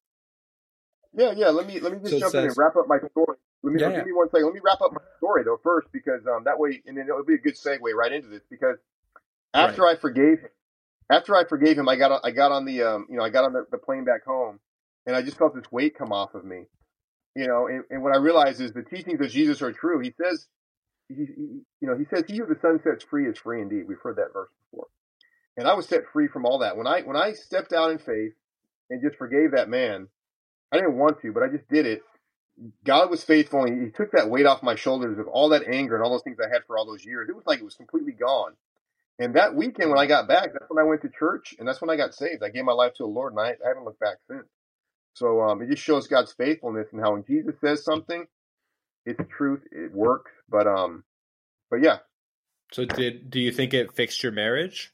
[1.15, 1.49] Yeah, yeah.
[1.49, 3.37] Let me let me just so jump says, in and wrap up my story.
[3.63, 4.47] Let me yeah, give me one second.
[4.47, 7.25] Let me wrap up my story though first, because um, that way, and then it'll
[7.25, 8.43] be a good segue right into this.
[8.51, 8.77] Because
[9.55, 9.97] after right.
[9.97, 10.51] I forgave him,
[11.11, 13.45] after I forgave him, I got I got on the um, you know I got
[13.45, 14.59] on the, the plane back home,
[15.07, 16.65] and I just felt this weight come off of me.
[17.35, 20.01] You know, and, and what I realized is the teachings of Jesus are true.
[20.01, 20.47] He says,
[21.09, 21.25] he, he,
[21.81, 24.17] you know, he says, "He who the Son sets free is free indeed." We've heard
[24.17, 24.87] that verse before,
[25.57, 27.99] and I was set free from all that when I when I stepped out in
[27.99, 28.33] faith
[28.91, 30.09] and just forgave that man.
[30.73, 32.03] I didn't want to, but I just did it.
[32.85, 35.95] God was faithful, and He took that weight off my shoulders of all that anger
[35.95, 37.29] and all those things I had for all those years.
[37.29, 38.55] It was like it was completely gone.
[39.19, 41.81] And that weekend when I got back, that's when I went to church, and that's
[41.81, 42.43] when I got saved.
[42.45, 44.47] I gave my life to the Lord, and I, I haven't looked back since.
[45.15, 48.27] So um, it just shows God's faithfulness and how when Jesus says something,
[49.07, 49.63] it's truth.
[49.73, 50.31] It works.
[50.49, 51.05] But um,
[51.71, 51.99] but yeah.
[52.73, 54.93] So did do you think it fixed your marriage?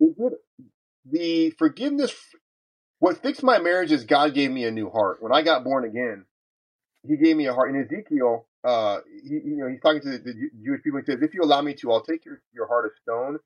[0.00, 0.32] It did.
[1.08, 2.12] The forgiveness.
[2.98, 5.22] What fixed my marriage is God gave me a new heart.
[5.22, 6.24] When I got born again,
[7.06, 7.70] He gave me a heart.
[7.70, 11.00] In Ezekiel, uh, he, you know, he's talking to the, the Jewish people.
[11.00, 13.38] He says, "If you allow me to, I'll take your, your heart of stone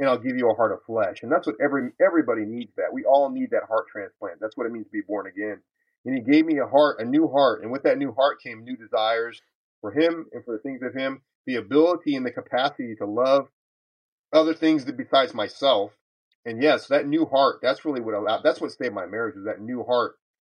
[0.00, 1.18] and I'll give you a heart of flesh.
[1.22, 2.92] And that's what every everybody needs that.
[2.92, 4.40] We all need that heart transplant.
[4.40, 5.60] That's what it means to be born again.
[6.06, 7.62] And he gave me a heart, a new heart.
[7.62, 9.40] And with that new heart came new desires
[9.82, 13.48] for him and for the things of him, the ability and the capacity to love
[14.32, 15.92] other things besides myself.
[16.46, 19.44] And yes, that new heart, that's really what allowed, that's what saved my marriage is
[19.44, 20.14] that new heart,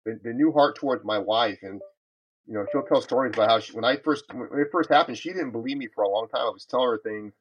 [0.06, 1.58] the, the new heart towards my wife.
[1.62, 1.80] And,
[2.46, 5.18] you know, she'll tell stories about how she, when I first, when it first happened,
[5.18, 6.46] she didn't believe me for a long time.
[6.46, 7.32] I was telling her things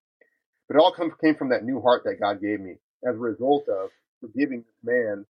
[0.72, 3.20] but it all come, came from that new heart that God gave me as a
[3.20, 3.90] result of
[4.22, 5.26] forgiving this man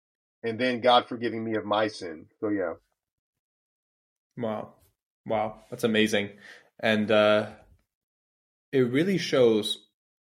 [0.41, 2.25] and then God forgiving me of my sin.
[2.39, 2.73] So, yeah.
[4.35, 4.73] Wow.
[5.27, 5.59] Wow.
[5.69, 6.31] That's amazing.
[6.79, 7.49] And uh,
[8.71, 9.77] it really shows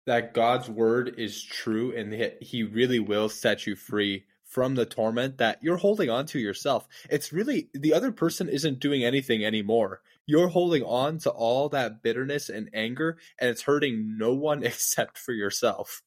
[0.06, 5.38] that God's word is true and he really will set you free from the torment
[5.38, 6.88] that you're holding on to yourself.
[7.10, 10.00] It's really the other person isn't doing anything anymore.
[10.26, 15.18] You're holding on to all that bitterness and anger, and it's hurting no one except
[15.18, 16.02] for yourself.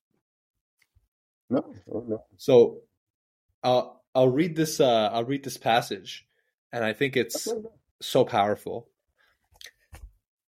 [1.49, 2.23] No, no.
[2.37, 2.79] So,
[3.63, 4.79] I'll I'll read this.
[4.79, 6.27] Uh, I'll read this passage,
[6.73, 7.47] and I think it's
[8.01, 8.89] so powerful.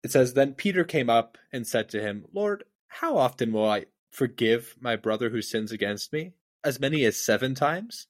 [0.03, 3.85] It says, "Then Peter came up and said to him, Lord, how often will I
[4.09, 6.31] forgive my brother who sins against me?
[6.65, 8.07] As many as seven times?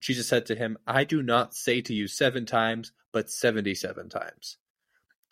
[0.00, 4.08] Jesus said to him, I do not say to you seven times, but seventy seven
[4.08, 4.56] times.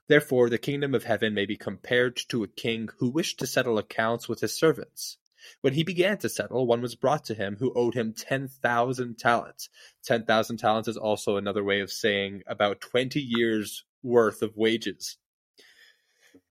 [0.08, 3.78] Therefore, the kingdom of heaven may be compared to a king who wished to settle
[3.78, 5.16] accounts with his servants.
[5.62, 9.68] When he began to settle, one was brought to him who owed him 10,000 talents.
[10.04, 15.16] 10,000 talents is also another way of saying about 20 years' worth of wages.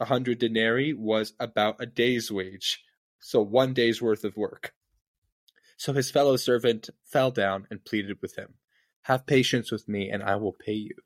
[0.00, 2.82] A hundred denarii was about a day's wage,
[3.20, 4.74] so one day's worth of work.
[5.76, 8.54] So his fellow servant fell down and pleaded with him,
[9.02, 10.96] Have patience with me, and I will pay you.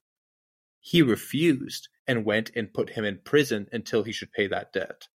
[0.80, 5.08] He refused and went and put him in prison until he should pay that debt.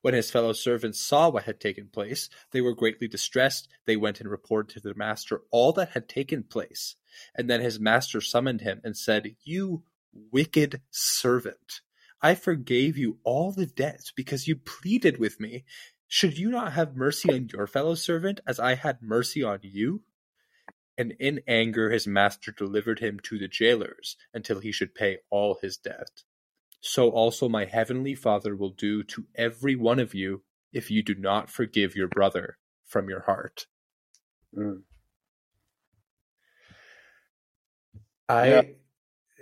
[0.00, 3.68] When his fellow servants saw what had taken place, they were greatly distressed.
[3.84, 6.96] They went and reported to their master all that had taken place.
[7.34, 11.80] And then his master summoned him and said, You wicked servant,
[12.20, 15.64] I forgave you all the debts because you pleaded with me.
[16.06, 20.02] Should you not have mercy on your fellow servant as I had mercy on you?
[20.96, 25.58] And in anger his master delivered him to the jailers until he should pay all
[25.62, 26.22] his debt
[26.80, 31.14] so also my heavenly Father will do to every one of you if you do
[31.14, 33.66] not forgive your brother from your heart.
[34.56, 34.82] Mm.
[38.28, 38.62] I yeah.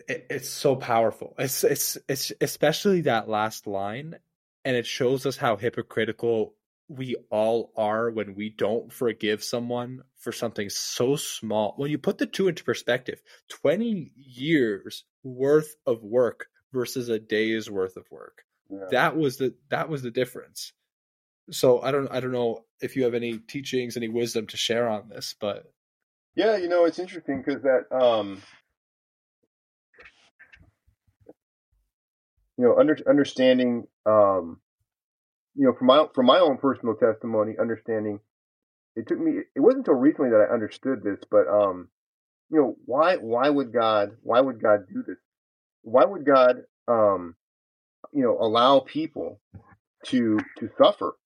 [0.08, 1.34] It, it's so powerful.
[1.38, 4.16] It's it's it's especially that last line
[4.64, 6.54] and it shows us how hypocritical
[6.88, 11.74] we all are when we don't forgive someone for something so small.
[11.76, 17.70] When you put the two into perspective, 20 years worth of work versus a day's
[17.70, 18.42] worth of work.
[18.70, 18.86] Yeah.
[18.90, 20.72] That was the that was the difference.
[21.50, 24.88] So I don't I don't know if you have any teachings, any wisdom to share
[24.88, 25.72] on this, but
[26.34, 28.42] yeah, you know it's interesting because that um,
[32.58, 34.60] you know under, understanding um,
[35.54, 38.20] you know from my from my own personal testimony, understanding
[38.94, 41.88] it took me it wasn't until recently that I understood this, but um,
[42.50, 45.16] you know why why would God why would God do this
[45.86, 47.36] why would God, um,
[48.12, 49.40] you know, allow people
[50.06, 51.16] to to suffer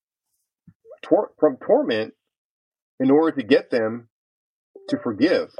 [1.02, 2.12] tor- from torment
[3.00, 4.08] in order to get them
[4.88, 5.54] to forgive?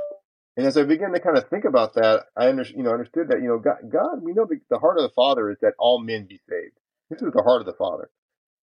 [0.56, 3.28] And as I began to kind of think about that, I under, you know understood
[3.28, 5.74] that you know God, God we know the, the heart of the Father is that
[5.78, 6.76] all men be saved.
[7.08, 8.10] This is the heart of the Father.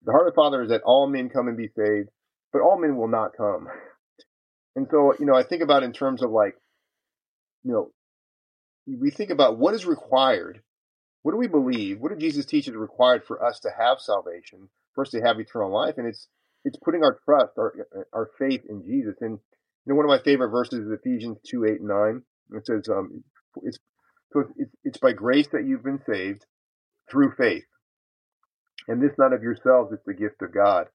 [0.04, 2.10] The heart of the Father is that all men come and be saved,
[2.54, 3.68] but all men will not come.
[4.76, 6.56] And so, you know, I think about in terms of like,
[7.64, 7.92] you know,
[8.86, 10.62] we think about what is required.
[11.24, 12.00] What do we believe?
[12.00, 15.40] What did Jesus teach is required for us to have salvation, for us to have
[15.40, 15.96] eternal life?
[15.98, 16.28] And it's
[16.64, 19.16] it's putting our trust, our our faith in Jesus.
[19.20, 19.40] And
[19.88, 22.22] you know, one of my favorite verses is Ephesians two eight and nine.
[22.52, 23.24] It says, um,
[23.64, 23.80] it's
[24.34, 26.46] so it's, it's by grace that you've been saved
[27.10, 27.64] through faith,
[28.90, 30.88] and this not of yourselves; it's the gift of God.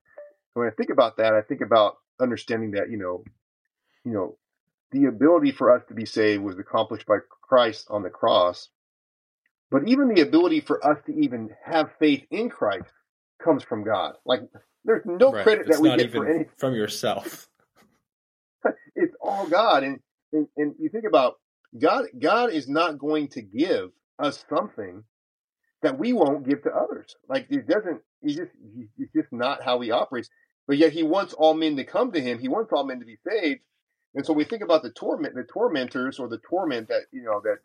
[0.52, 3.24] when I think about that, I think about understanding that you know,
[4.05, 4.37] you know,
[4.90, 8.68] the ability for us to be saved was accomplished by Christ on the cross.
[9.70, 12.92] But even the ability for us to even have faith in Christ
[13.42, 14.16] comes from God.
[14.26, 14.40] Like
[14.85, 15.44] there's no right.
[15.44, 17.48] credit it's that we get for anything from yourself.
[19.33, 20.01] It's all God, and,
[20.33, 21.35] and and you think about
[21.79, 22.07] God.
[22.18, 25.05] God is not going to give us something
[25.83, 27.14] that we won't give to others.
[27.29, 28.01] Like it doesn't.
[28.23, 28.53] He just.
[28.99, 30.29] It's just not how He operates.
[30.66, 32.38] But yet He wants all men to come to Him.
[32.38, 33.61] He wants all men to be saved.
[34.14, 37.40] And so we think about the torment, the tormentors, or the torment that you know
[37.45, 37.59] that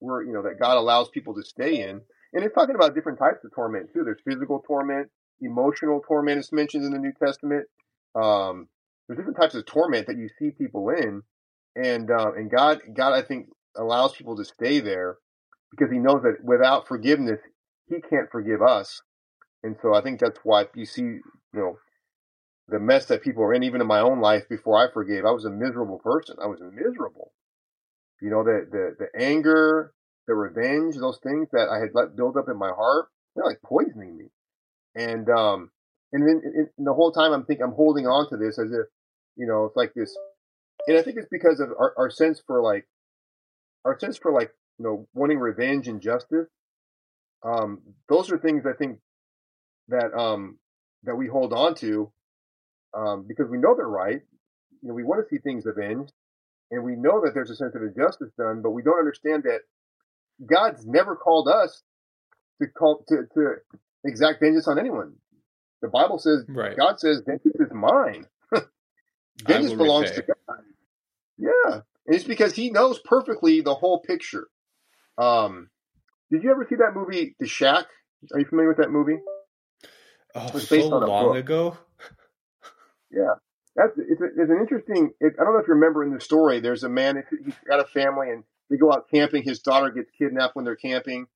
[0.00, 2.00] we're you know that God allows people to stay in.
[2.34, 4.04] And it's talking about different types of torment too.
[4.04, 7.66] There's physical torment, emotional torment is mentioned in the New Testament.
[8.14, 8.68] Um,
[9.06, 11.22] there's different types of torment that you see people in,
[11.76, 15.16] and uh, and God God I think allows people to stay there
[15.70, 17.40] because He knows that without forgiveness
[17.88, 19.02] He can't forgive us.
[19.62, 21.78] And so I think that's why you see you know
[22.68, 25.24] the mess that people are in, even in my own life before I forgave.
[25.24, 26.36] I was a miserable person.
[26.42, 27.32] I was miserable.
[28.20, 29.92] You know, the, the, the anger,
[30.26, 33.60] the revenge, those things that I had let build up in my heart, they're like
[33.62, 34.26] poisoning me.
[34.94, 35.70] And, um,
[36.12, 36.42] and then
[36.76, 38.86] and the whole time I'm thinking, I'm holding on to this as if,
[39.36, 40.16] you know, it's like this.
[40.86, 42.86] And I think it's because of our, our sense for like,
[43.84, 46.48] our sense for like, you know, wanting revenge and justice.
[47.44, 48.98] Um, those are things I think
[49.88, 50.58] that, um,
[51.04, 52.12] that we hold on to
[52.94, 54.20] um, because we know they're right.
[54.82, 56.12] You know, we want to see things avenged,
[56.70, 59.60] and we know that there's a sense of injustice done, but we don't understand that
[60.44, 61.82] God's never called us
[62.60, 63.54] to call to, to
[64.04, 65.14] exact vengeance on anyone.
[65.82, 66.76] The Bible says, right.
[66.76, 68.26] God says, vengeance is mine.
[69.44, 70.22] vengeance belongs repay.
[70.22, 70.58] to God.
[71.38, 71.74] Yeah,
[72.06, 74.46] and it's because He knows perfectly the whole picture.
[75.18, 75.68] Um,
[76.30, 77.86] did you ever see that movie, The Shack?
[78.32, 79.18] Are you familiar with that movie?
[80.34, 81.36] Oh, it was based so on a long book.
[81.36, 81.76] ago.
[83.10, 83.34] Yeah,
[83.76, 85.10] that's it's, a, it's an interesting.
[85.20, 86.60] It, I don't know if you remember in the story.
[86.60, 87.22] There's a man.
[87.44, 89.42] He's got a family, and they go out camping.
[89.42, 91.26] His daughter gets kidnapped when they're camping.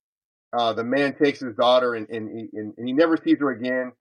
[0.56, 3.50] Uh, the man takes his daughter, and and he, and, and he never sees her
[3.50, 3.92] again,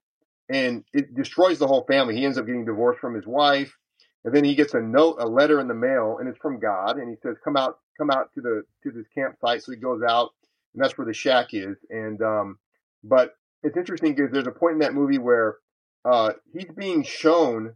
[0.48, 2.16] and it destroys the whole family.
[2.16, 3.76] He ends up getting divorced from his wife,
[4.24, 6.98] and then he gets a note, a letter in the mail, and it's from God,
[6.98, 10.02] and he says, "Come out, come out to the to this campsite." So he goes
[10.02, 10.30] out,
[10.74, 11.76] and that's where the shack is.
[11.90, 12.58] And um,
[13.02, 15.56] but it's interesting because there's a point in that movie where
[16.04, 17.74] uh, he's being shown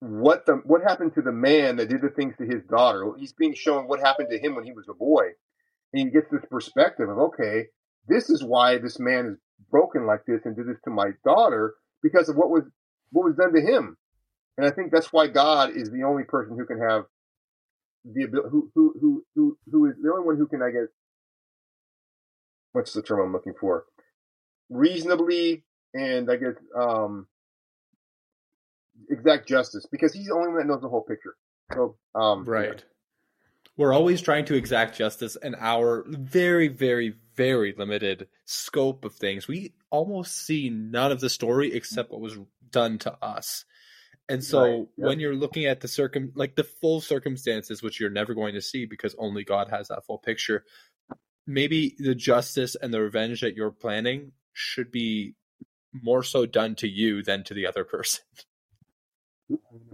[0.00, 3.12] what the what happened to the man that did the things to his daughter.
[3.18, 5.28] He's being shown what happened to him when he was a boy,
[5.92, 7.66] and he gets this perspective of okay,
[8.08, 9.38] this is why this man is
[9.70, 12.64] broken like this and did this to my daughter because of what was
[13.12, 13.96] what was done to him.
[14.56, 17.04] And I think that's why God is the only person who can have
[18.04, 20.88] the ability, who who who who who is the only one who can, I guess,
[22.72, 23.84] what's the term I'm looking for?
[24.68, 27.26] Reasonably and I guess um,
[29.10, 31.36] exact justice because he's the only one that knows the whole picture.
[31.74, 32.82] So um, right.
[33.80, 39.48] We're always trying to exact justice in our very, very, very limited scope of things.
[39.48, 42.38] We almost see none of the story except what was
[42.70, 43.64] done to us.
[44.28, 44.88] And so right.
[44.98, 45.08] yep.
[45.08, 48.60] when you're looking at the circum like the full circumstances, which you're never going to
[48.60, 50.66] see because only God has that full picture,
[51.46, 55.36] maybe the justice and the revenge that you're planning should be
[55.90, 58.24] more so done to you than to the other person.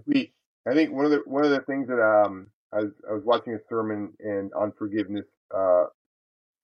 [0.07, 0.33] We,
[0.68, 3.22] I think one of the one of the things that um I was, I was
[3.24, 5.84] watching a sermon and on forgiveness uh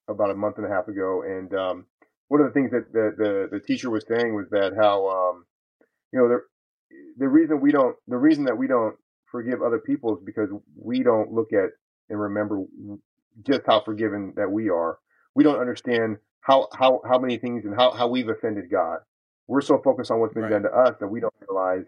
[0.09, 1.87] about a month and a half ago, and um
[2.29, 5.45] one of the things that the the, the teacher was saying was that how um
[6.13, 6.41] you know the
[7.19, 8.97] the reason we don't the reason that we don't
[9.31, 11.71] forgive other people is because we don't look at
[12.11, 12.63] and remember
[13.47, 14.99] just how forgiven that we are.
[15.35, 18.99] We don't understand how how how many things and how how we've offended God.
[19.49, 20.53] We're so focused on what's been right.
[20.53, 21.85] done to us that we don't realize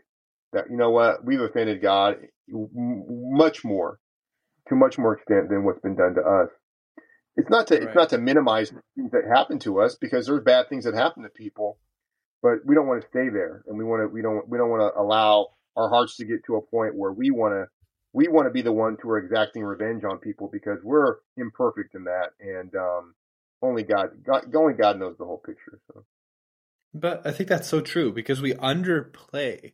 [0.53, 2.17] that you know what we've offended God
[2.49, 3.99] much more,
[4.69, 6.49] to much more extent than what's been done to us.
[7.37, 7.85] It's not to right.
[7.85, 11.25] it's not to minimize things that happen to us because there's bad things that happen
[11.25, 11.79] to people,
[12.43, 14.71] but we don't want to stay there, and we want to we don't we don't
[14.71, 17.67] want to allow our hearts to get to a point where we want to
[18.13, 21.97] we want to be the ones who are exacting revenge on people because we're imperfect
[21.97, 23.15] in that, and um,
[23.61, 25.81] only God, God, only God knows the whole picture.
[25.89, 26.05] So.
[26.95, 29.73] But I think that's so true because we underplay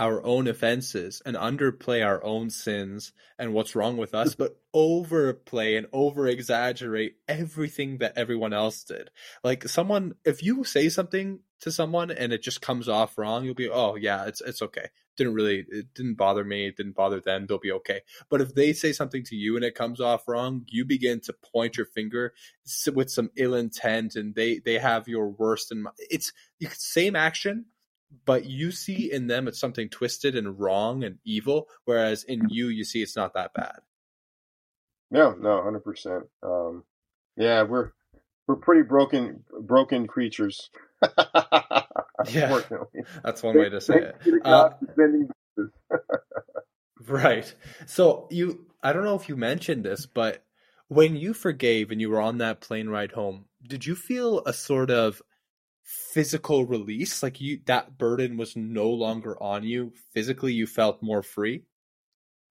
[0.00, 5.76] our own offenses and underplay our own sins and what's wrong with us, but overplay
[5.76, 9.10] and over exaggerate everything that everyone else did.
[9.44, 13.54] Like someone, if you say something to someone and it just comes off wrong, you'll
[13.54, 14.86] be, oh yeah, it's it's okay.
[15.18, 16.68] Didn't really, it didn't bother me.
[16.68, 17.44] It didn't bother them.
[17.46, 18.00] They'll be okay.
[18.30, 21.34] But if they say something to you and it comes off wrong, you begin to
[21.52, 22.32] point your finger
[22.94, 25.96] with some ill intent, and they they have your worst in mind.
[25.98, 26.32] It's
[26.70, 27.66] same action,
[28.24, 32.68] but you see in them it's something twisted and wrong and evil, whereas in you
[32.68, 33.78] you see it's not that bad.
[35.10, 36.24] No, no, hundred um, percent.
[37.36, 37.92] Yeah, we're
[38.46, 40.70] we're pretty broken broken creatures.
[42.28, 42.60] yeah,
[43.22, 44.16] that's one way to say it.
[44.44, 44.70] Uh,
[47.06, 47.54] right.
[47.86, 50.44] So you, I don't know if you mentioned this, but
[50.88, 54.52] when you forgave and you were on that plane ride home, did you feel a
[54.52, 55.22] sort of
[55.90, 61.22] physical release like you that burden was no longer on you physically you felt more
[61.22, 61.64] free?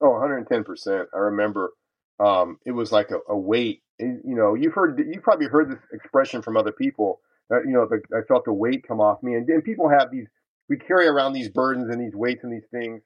[0.02, 1.72] Oh 110% i remember
[2.20, 5.80] um, it was like a, a weight you know you've heard you probably heard this
[5.94, 9.36] expression from other people that you know the, i felt the weight come off me
[9.36, 10.28] and, and people have these
[10.70, 13.02] we carry around these burdens and these weights and these things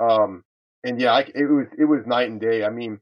[0.00, 0.44] um,
[0.82, 2.64] and yeah I, it was it was night and day.
[2.64, 3.00] I mean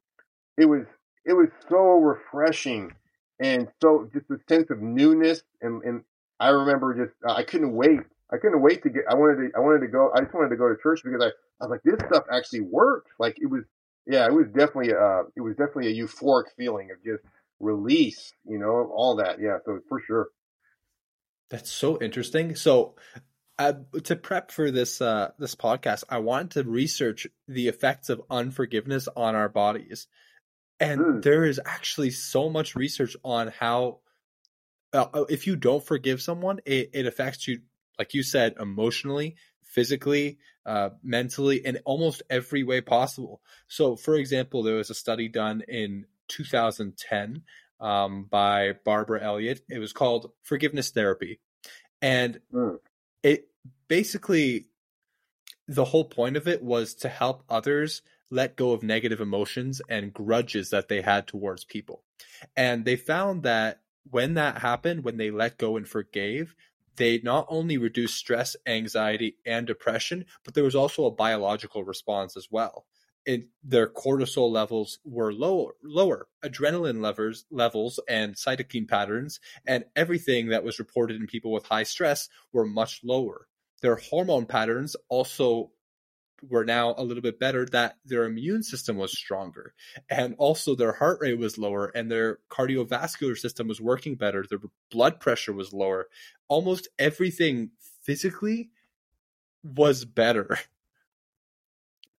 [0.56, 0.84] it was
[1.24, 2.92] it was so refreshing
[3.40, 6.02] and so just a sense of newness and, and
[6.42, 8.00] I remember just uh, I couldn't wait.
[8.33, 9.05] I couldn't wait to get.
[9.09, 9.57] I wanted to.
[9.57, 10.11] I wanted to go.
[10.12, 11.28] I just wanted to go to church because I,
[11.62, 13.11] I was like, this stuff actually worked.
[13.20, 13.62] Like it was.
[14.07, 14.92] Yeah, it was definitely.
[14.92, 17.22] Uh, it was definitely a euphoric feeling of just
[17.61, 18.33] release.
[18.44, 19.38] You know, all that.
[19.40, 20.29] Yeah, so for sure.
[21.48, 22.56] That's so interesting.
[22.56, 22.96] So,
[23.58, 28.21] uh, to prep for this uh, this podcast, I wanted to research the effects of
[28.29, 30.08] unforgiveness on our bodies,
[30.81, 31.23] and mm.
[31.23, 34.00] there is actually so much research on how
[34.92, 37.60] uh, uh, if you don't forgive someone, it, it affects you,
[37.98, 43.40] like you said, emotionally, physically, uh, mentally, in almost every way possible.
[43.68, 47.42] So, for example, there was a study done in 2010
[47.80, 49.62] um, by Barbara Elliott.
[49.68, 51.40] It was called Forgiveness Therapy.
[52.00, 52.78] And mm.
[53.22, 53.48] it
[53.88, 54.66] basically,
[55.68, 60.12] the whole point of it was to help others let go of negative emotions and
[60.12, 62.02] grudges that they had towards people.
[62.56, 63.80] And they found that
[64.11, 66.55] when that happened, when they let go and forgave,
[66.96, 72.37] they not only reduced stress, anxiety, and depression, but there was also a biological response
[72.37, 72.87] as well.
[73.25, 80.48] It, their cortisol levels were lower, lower adrenaline levels, levels and cytokine patterns, and everything
[80.48, 83.46] that was reported in people with high stress were much lower.
[83.81, 85.71] Their hormone patterns also
[86.48, 89.74] were now a little bit better that their immune system was stronger.
[90.10, 94.44] And also their heart rate was lower and their cardiovascular system was working better.
[94.48, 96.08] Their blood pressure was lower.
[96.48, 97.70] Almost everything
[98.02, 98.70] physically
[99.62, 100.58] was better.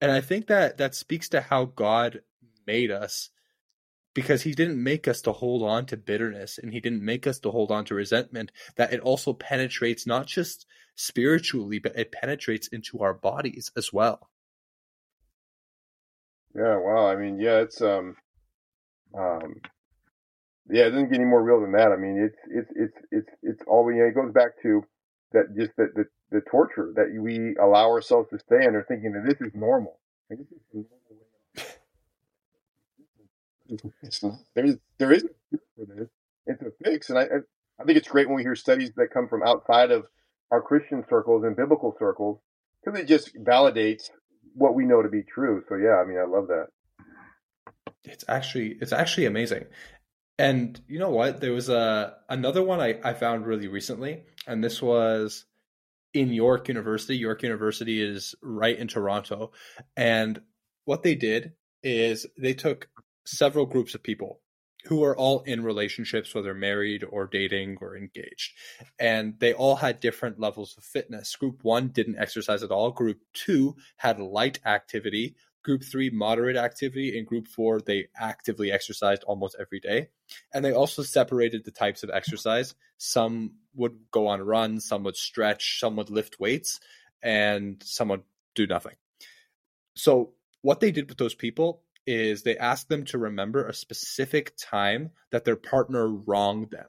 [0.02, 2.24] And i think that that speaks to how god
[2.68, 3.30] made us
[4.14, 7.40] because he didn't make us to hold on to bitterness and he didn't make us
[7.40, 10.66] to hold on to resentment that it also penetrates not just
[10.96, 14.30] spiritually but it penetrates into our bodies as well.
[16.56, 18.16] Yeah wow i mean yeah it's um
[19.18, 19.56] um
[20.70, 23.30] yeah it doesn't get any more real than that i mean it's it's it's it's
[23.42, 24.84] it's all you know, it goes back to
[25.32, 29.26] that just that the, the torture that we allow ourselves to stay under thinking that
[29.28, 30.00] this is normal.
[30.30, 31.04] Like, this is normal
[34.02, 35.26] it's not, there is there is
[35.76, 36.10] for this.
[36.46, 37.24] It's a fix, and I
[37.80, 40.06] I think it's great when we hear studies that come from outside of
[40.52, 42.40] our Christian circles and biblical circles
[42.84, 44.10] because it just validates
[44.54, 45.64] what we know to be true.
[45.68, 46.68] So yeah, I mean, I love that.
[48.04, 49.66] It's actually it's actually amazing.
[50.38, 51.42] And you know what?
[51.42, 55.46] There was a another one I, I found really recently, and this was
[56.14, 57.18] in York University.
[57.18, 59.52] York University is right in Toronto.
[59.96, 60.42] And
[60.86, 62.90] what they did is they took
[63.26, 64.42] several groups of people
[64.86, 68.54] who are all in relationships, whether married or dating or engaged.
[69.00, 71.36] And they all had different levels of fitness.
[71.36, 72.92] Group one didn't exercise at all.
[72.92, 75.36] Group two had light activity.
[75.64, 77.18] Group three, moderate activity.
[77.18, 80.10] And group four, they actively exercised almost every day.
[80.54, 82.76] And they also separated the types of exercise.
[82.98, 86.82] Some would go on runs, some would stretch, some would lift weights,
[87.22, 88.24] and some would
[88.54, 88.96] do nothing.
[89.96, 94.54] So, what they did with those people is they ask them to remember a specific
[94.58, 96.88] time that their partner wronged them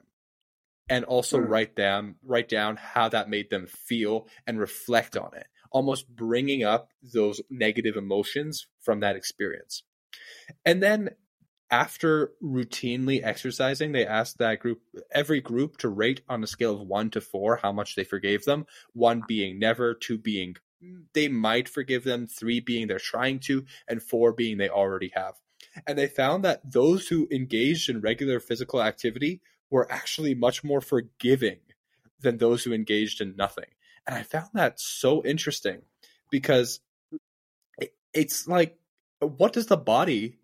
[0.89, 1.47] and also mm.
[1.47, 6.63] write down write down how that made them feel and reflect on it almost bringing
[6.63, 9.83] up those negative emotions from that experience
[10.65, 11.09] and then
[11.71, 16.87] after routinely exercising they asked that group every group to rate on a scale of
[16.87, 20.55] 1 to 4 how much they forgave them 1 being never 2 being
[21.13, 25.35] they might forgive them, three being they're trying to, and four being they already have.
[25.87, 30.81] And they found that those who engaged in regular physical activity were actually much more
[30.81, 31.57] forgiving
[32.21, 33.65] than those who engaged in nothing.
[34.07, 35.81] And I found that so interesting
[36.29, 36.79] because
[38.13, 38.77] it's like,
[39.19, 40.37] what does the body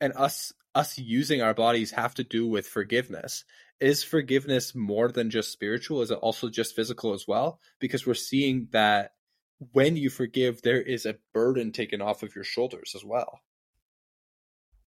[0.00, 3.44] and us us using our bodies have to do with forgiveness?
[3.80, 6.02] Is forgiveness more than just spiritual?
[6.02, 7.60] Is it also just physical as well?
[7.80, 9.12] Because we're seeing that
[9.72, 13.40] when you forgive, there is a burden taken off of your shoulders as well.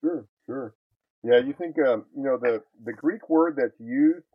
[0.02, 0.76] Sure, sure.
[1.24, 4.26] Yeah, you think um, you know the the Greek word that's used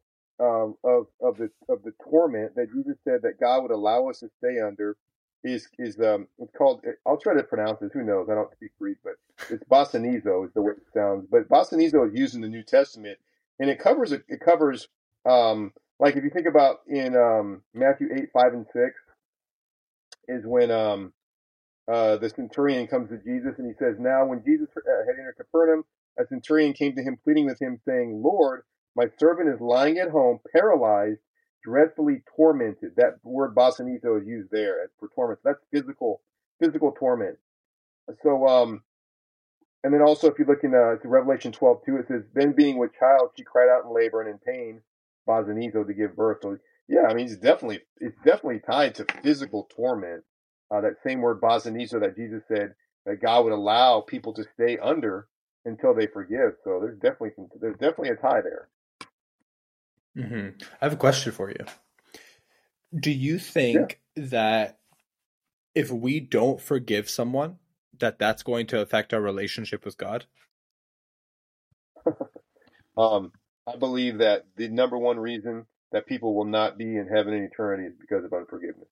[0.40, 4.20] um, of of the of the torment that Jesus said that God would allow us
[4.20, 4.96] to stay under
[5.44, 7.92] is is um it's called I'll try to pronounce this.
[7.92, 8.28] Who knows?
[8.30, 9.14] I don't speak Greek, but
[9.50, 11.26] it's basanizo is the way it sounds.
[11.30, 13.18] But basanizo is used in the New Testament,
[13.58, 14.88] and it covers it covers
[15.28, 18.94] um like if you think about in um Matthew eight five and six
[20.28, 21.12] is when um,
[21.90, 25.36] uh, the centurion comes to Jesus and he says, Now, when Jesus uh, had entered
[25.38, 25.84] Capernaum,
[26.18, 28.62] a centurion came to him, pleading with him, saying, Lord,
[28.94, 31.20] my servant is lying at home, paralyzed,
[31.64, 32.92] dreadfully tormented.
[32.96, 35.40] That word basanizo is used there for torment.
[35.44, 36.20] That's physical,
[36.60, 37.38] physical torment.
[38.22, 38.82] So, um,
[39.84, 42.78] and then also if you look in uh, Revelation 12, 2, it says, Then being
[42.78, 44.82] with child, she cried out in labor and in pain,
[45.26, 46.38] basanizo, to give birth.
[46.42, 46.58] So
[46.88, 50.24] yeah, I mean, it's definitely it's definitely tied to physical torment.
[50.70, 52.74] Uh, that same word basanizo that Jesus said
[53.06, 55.28] that God would allow people to stay under
[55.64, 56.54] until they forgive.
[56.64, 58.68] So there's definitely some, there's definitely a tie there.
[60.16, 60.48] Mm-hmm.
[60.80, 61.64] I have a question for you.
[62.98, 64.24] Do you think yeah.
[64.26, 64.78] that
[65.74, 67.58] if we don't forgive someone,
[67.98, 70.26] that that's going to affect our relationship with God?
[72.96, 73.32] um,
[73.66, 77.44] I believe that the number one reason that people will not be in heaven in
[77.44, 78.88] eternity is because of unforgiveness.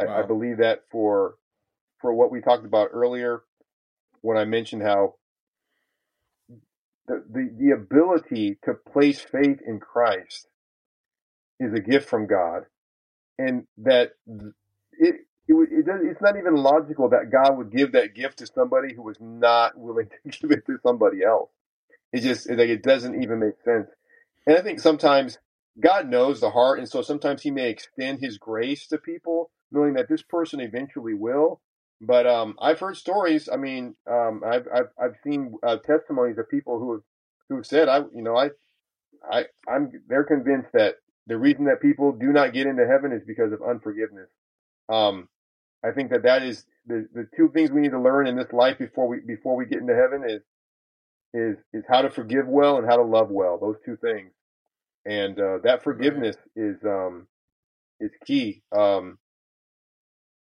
[0.00, 0.12] Wow.
[0.16, 1.36] I, I believe that for
[2.00, 3.42] for what we talked about earlier
[4.22, 5.14] when I mentioned how
[7.08, 10.48] the, the, the ability to place faith in Christ
[11.60, 12.64] is a gift from God,
[13.38, 14.12] and that
[14.92, 15.16] it
[15.48, 18.94] it, it does, it's not even logical that God would give that gift to somebody
[18.94, 21.50] who was not willing to give it to somebody else.
[22.12, 23.88] It just like it doesn't even make sense.
[24.46, 25.38] And I think sometimes
[25.80, 29.94] God knows the heart, and so sometimes He may extend His grace to people, knowing
[29.94, 31.60] that this person eventually will.
[32.00, 33.48] But um, I've heard stories.
[33.52, 37.02] I mean, um, I've I've I've seen uh, testimonies of people who have
[37.48, 38.50] who said, I you know I
[39.30, 43.22] I I'm they're convinced that the reason that people do not get into heaven is
[43.26, 44.30] because of unforgiveness.
[44.88, 45.28] Um,
[45.84, 48.52] I think that that is the the two things we need to learn in this
[48.52, 50.42] life before we before we get into heaven is
[51.32, 53.58] is is how to forgive well and how to love well.
[53.58, 54.32] Those two things,
[55.04, 57.26] and uh, that forgiveness is um
[58.00, 58.62] is key.
[58.72, 59.18] Um,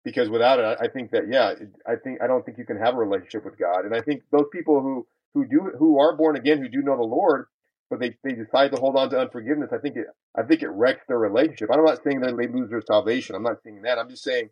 [0.05, 1.55] because without it, I think that yeah,
[1.87, 3.85] I think I don't think you can have a relationship with God.
[3.85, 6.97] And I think those people who who do who are born again, who do know
[6.97, 7.47] the Lord,
[7.91, 10.07] but they, they decide to hold on to unforgiveness, I think it
[10.37, 11.71] I think it wrecks their relationship.
[11.73, 13.35] I'm not saying that they lose their salvation.
[13.35, 13.99] I'm not saying that.
[13.99, 14.51] I'm just saying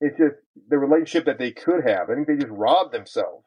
[0.00, 0.36] it's just
[0.68, 2.08] the relationship that they could have.
[2.10, 3.44] I think they just rob themselves.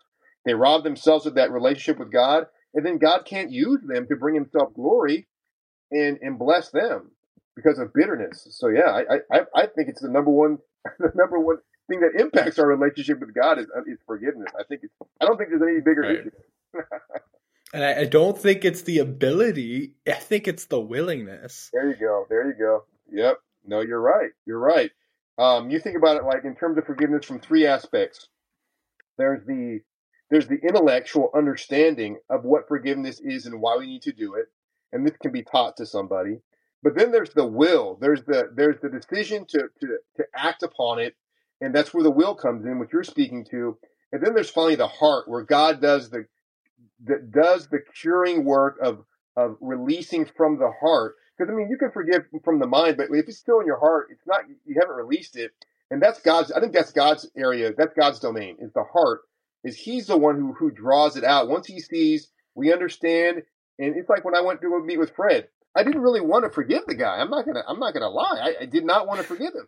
[0.47, 4.15] They rob themselves of that relationship with God, and then God can't use them to
[4.15, 5.27] bring Himself glory
[5.91, 7.11] and and bless them
[7.53, 8.47] because of bitterness.
[8.51, 10.59] So yeah, I I, I think it's the number one
[10.99, 11.57] the number one
[11.89, 14.47] thing that impacts our relationship with God is is forgiveness.
[14.57, 16.19] I think it's I don't think there's any bigger right.
[16.19, 16.31] issue.
[17.73, 19.95] and I, I, don't think it's the ability.
[20.07, 21.69] I think it's the willingness.
[21.73, 22.25] There you go.
[22.29, 22.85] There you go.
[23.11, 23.39] Yep.
[23.65, 24.31] No, you're right.
[24.45, 24.91] You're right.
[25.37, 28.27] Um, you think about it like in terms of forgiveness from three aspects.
[29.17, 29.81] There's the
[30.29, 34.47] there's the intellectual understanding of what forgiveness is and why we need to do it,
[34.91, 36.39] and this can be taught to somebody.
[36.83, 37.97] But then there's the will.
[37.99, 41.15] There's the there's the decision to to to act upon it,
[41.61, 43.77] and that's where the will comes in, which you're speaking to.
[44.11, 46.25] And then there's finally the heart, where God does the
[47.05, 49.03] that does the curing work of
[49.35, 51.15] of releasing from the heart.
[51.37, 53.79] Because I mean, you can forgive from the mind, but if it's still in your
[53.79, 54.41] heart, it's not.
[54.65, 55.51] You haven't released it,
[55.91, 56.51] and that's God's.
[56.51, 57.73] I think that's God's area.
[57.77, 58.57] That's God's domain.
[58.59, 59.21] Is the heart.
[59.63, 61.49] Is He's the one who who draws it out.
[61.49, 63.43] Once He sees, we understand.
[63.79, 65.47] And it's like when I went to a meet with Fred.
[65.75, 67.17] I didn't really want to forgive the guy.
[67.17, 68.39] I'm not gonna I'm not gonna lie.
[68.41, 69.67] I, I did not want to forgive him,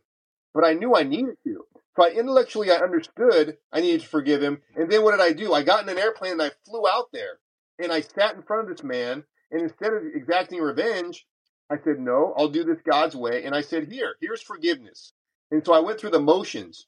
[0.53, 1.65] but I knew I needed to.
[1.95, 4.61] So I intellectually I understood I needed to forgive him.
[4.75, 5.53] And then what did I do?
[5.53, 7.39] I got in an airplane and I flew out there
[7.77, 9.23] and I sat in front of this man.
[9.51, 11.25] And instead of exacting revenge,
[11.69, 13.43] I said, no, I'll do this God's way.
[13.45, 15.13] And I said, here, here's forgiveness.
[15.51, 16.85] And so I went through the motions.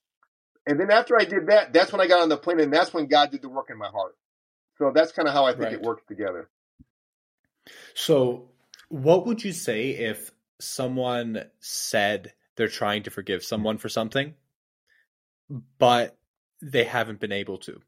[0.66, 2.94] And then after I did that, that's when I got on the plane and that's
[2.94, 4.16] when God did the work in my heart.
[4.78, 5.74] So that's kind of how I think right.
[5.74, 6.50] it works together.
[7.94, 8.50] So
[8.90, 14.36] what would you say if someone said they're trying to forgive someone for something,
[15.78, 16.18] but
[16.62, 17.82] they haven't been able to?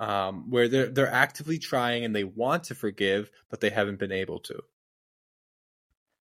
[0.00, 4.12] Um, where they're they're actively trying and they want to forgive, but they haven't been
[4.12, 4.62] able to.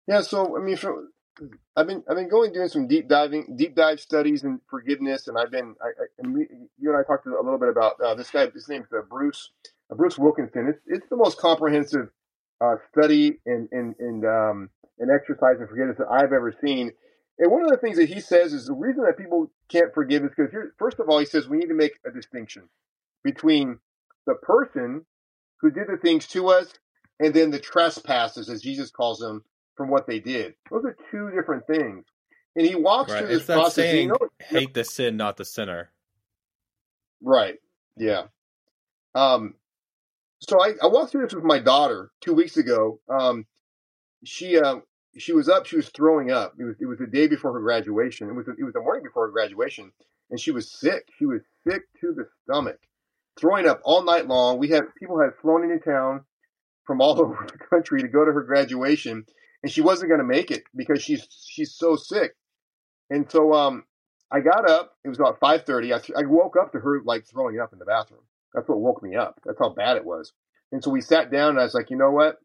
[0.07, 1.07] Yeah, so I mean, for,
[1.75, 5.37] I've been I've been going doing some deep diving, deep dive studies in forgiveness, and
[5.37, 6.47] I've been I, I and we,
[6.79, 8.49] you and I talked a little bit about uh, this guy.
[8.49, 9.51] His name's uh, Bruce
[9.91, 10.67] uh, Bruce Wilkinson.
[10.69, 12.09] It's it's the most comprehensive
[12.61, 14.69] uh, study and and and um,
[14.99, 16.91] and exercise and forgiveness that I've ever seen.
[17.39, 20.23] And one of the things that he says is the reason that people can't forgive
[20.23, 22.69] is because first of all, he says we need to make a distinction
[23.23, 23.79] between
[24.27, 25.05] the person
[25.59, 26.73] who did the things to us
[27.19, 29.43] and then the trespasses, as Jesus calls them,
[29.75, 30.53] from what they did.
[30.71, 32.05] Those are two different things.
[32.55, 33.19] And he walks right.
[33.19, 33.75] through this it's process.
[33.75, 35.89] Saying, you know, hate the sin, not the sinner.
[37.21, 37.55] Right.
[37.97, 38.23] Yeah.
[39.15, 39.55] Um,
[40.39, 42.99] so I, I walked through this with my daughter two weeks ago.
[43.09, 43.45] Um,
[44.23, 44.77] she uh,
[45.17, 45.65] she was up.
[45.65, 46.53] She was throwing up.
[46.59, 48.29] It was it was the day before her graduation.
[48.29, 49.91] It was it was the morning before her graduation,
[50.29, 51.07] and she was sick.
[51.17, 52.79] She was sick to the stomach,
[53.39, 54.57] throwing up all night long.
[54.57, 56.25] We had people had flown into town
[56.85, 59.25] from all over the country to go to her graduation,
[59.63, 62.35] and she wasn't going to make it because she's she's so sick.
[63.09, 63.85] And so um,
[64.31, 64.93] I got up.
[65.03, 65.93] It was about five thirty.
[65.93, 68.21] I, I woke up to her like throwing up in the bathroom.
[68.53, 69.39] That's what woke me up.
[69.45, 70.31] That's how bad it was.
[70.71, 72.37] And so we sat down and I was like, you know what?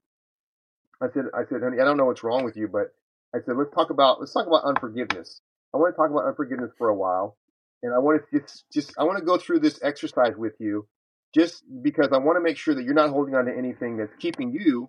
[1.01, 2.93] I said, I said, honey, I don't know what's wrong with you, but
[3.35, 5.41] I said, let's talk about, let's talk about unforgiveness.
[5.75, 7.37] I want to talk about unforgiveness for a while.
[7.83, 10.87] And I want to just, just, I want to go through this exercise with you
[11.35, 14.15] just because I want to make sure that you're not holding on to anything that's
[14.19, 14.89] keeping you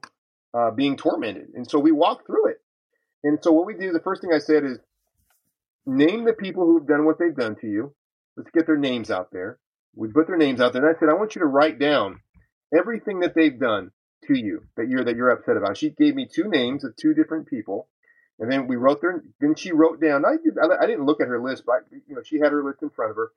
[0.53, 1.49] uh, being tormented.
[1.53, 2.61] And so we walk through it.
[3.23, 4.79] And so what we do, the first thing I said is
[5.85, 7.93] name the people who have done what they've done to you.
[8.37, 9.59] Let's get their names out there.
[9.95, 12.21] We put their names out there, and I said, I want you to write down
[12.77, 13.91] everything that they've done
[14.27, 15.77] to you that you're that you're upset about.
[15.77, 17.87] She gave me two names of two different people,
[18.39, 19.23] and then we wrote their.
[19.39, 20.23] Then she wrote down.
[20.25, 20.57] I did.
[20.57, 23.11] I, didn't look at her list, but you know she had her list in front
[23.11, 23.31] of her,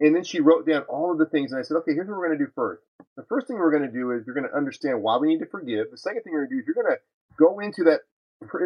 [0.00, 1.52] and then she wrote down all of the things.
[1.52, 2.82] And I said, okay, here's what we're going to do first.
[3.16, 5.40] The first thing we're going to do is you're going to understand why we need
[5.40, 5.90] to forgive.
[5.90, 7.00] The second thing we're going to do is you're going to
[7.38, 8.00] go into that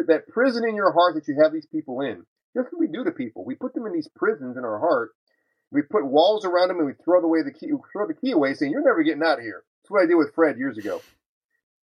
[0.07, 2.25] that prison in your heart that you have these people in.
[2.55, 3.45] Just what we do to people.
[3.45, 5.11] We put them in these prisons in our heart
[5.71, 8.53] we put walls around them and we throw away the key, throw the key away,
[8.53, 11.01] saying, "You're never getting out of here." That's what I did with Fred years ago.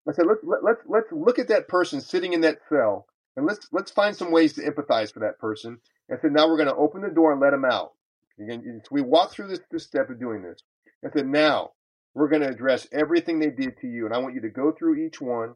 [0.07, 3.45] I said, "Let's let, let's let's look at that person sitting in that cell and
[3.45, 5.79] let's let's find some ways to empathize for that person.
[6.07, 7.93] And said, now we're going to open the door and let them out.
[8.37, 10.61] So we walk through this, this step of doing this.
[11.05, 11.71] I said, now
[12.13, 14.71] we're going to address everything they did to you, and I want you to go
[14.71, 15.53] through each one,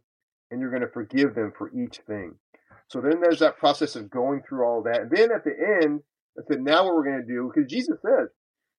[0.52, 2.36] and you're going to forgive them for each thing.
[2.88, 5.02] So then there's that process of going through all that.
[5.02, 5.54] And then at the
[5.84, 6.02] end,
[6.38, 8.30] I said, now what we're going to do, because Jesus says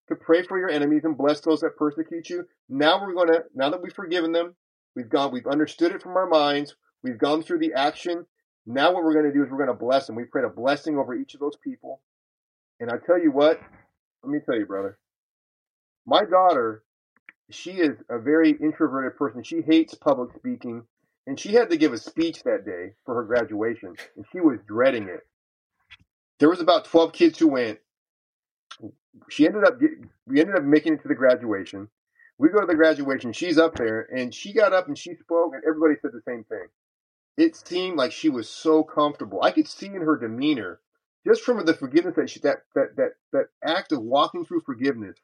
[0.08, 2.44] to pray for your enemies and bless those that persecute you.
[2.68, 4.56] Now we're going to, now that we've forgiven them,
[4.96, 8.26] we've gone, we've understood it from our minds, we've gone through the action.
[8.66, 10.16] Now what we're going to do is we're going to bless them.
[10.16, 12.00] We prayed a blessing over each of those people.
[12.80, 13.60] And I tell you what,
[14.22, 14.98] let me tell you, brother,
[16.06, 16.82] my daughter,
[17.50, 19.42] she is a very introverted person.
[19.42, 20.84] She hates public speaking.
[21.26, 24.58] And she had to give a speech that day for her graduation, and she was
[24.66, 25.20] dreading it.
[26.40, 27.78] There was about 12 kids who went.
[29.28, 29.78] She ended up,
[30.26, 31.88] we ended up making it to the graduation.
[32.38, 33.32] We go to the graduation.
[33.32, 36.44] She's up there, and she got up and she spoke, and everybody said the same
[36.44, 36.66] thing.
[37.36, 39.42] It seemed like she was so comfortable.
[39.42, 40.80] I could see in her demeanor,
[41.26, 45.16] just from the forgiveness that she, that that that that act of walking through forgiveness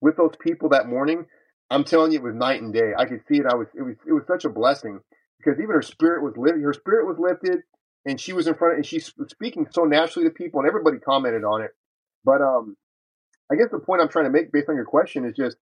[0.00, 1.26] with those people that morning.
[1.70, 2.92] I'm telling you, it was night and day.
[2.96, 3.46] I could see it.
[3.46, 5.00] I was it was it was such a blessing
[5.38, 6.62] because even her spirit was lifted.
[6.62, 7.62] Her spirit was lifted,
[8.04, 10.98] and she was in front, of, and she's speaking so naturally to people, and everybody
[10.98, 11.70] commented on it.
[12.24, 12.76] But um,
[13.50, 15.56] I guess the point I'm trying to make, based on your question, is just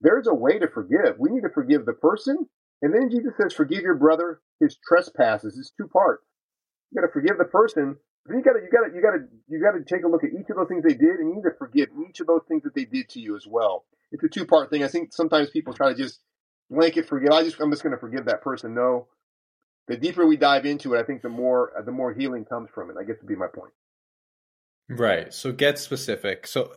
[0.00, 1.16] there's a way to forgive.
[1.18, 2.36] We need to forgive the person,
[2.82, 6.22] and then Jesus says, "Forgive your brother his trespasses." It's two parts.
[6.92, 7.96] You got to forgive the person.
[8.28, 10.24] You got to you got to you got to you got to take a look
[10.24, 12.42] at each of those things they did, and you need to forgive each of those
[12.48, 13.84] things that they did to you as well.
[14.12, 14.82] It's a two part thing.
[14.84, 16.20] I think sometimes people try to just
[16.70, 17.30] blanket forgive.
[17.30, 18.74] I just I'm just going to forgive that person.
[18.74, 19.08] No,
[19.88, 22.90] the deeper we dive into it, I think the more the more healing comes from
[22.90, 22.96] it.
[22.98, 23.72] I guess would be my point.
[24.88, 25.34] Right.
[25.34, 26.46] So get specific.
[26.46, 26.72] So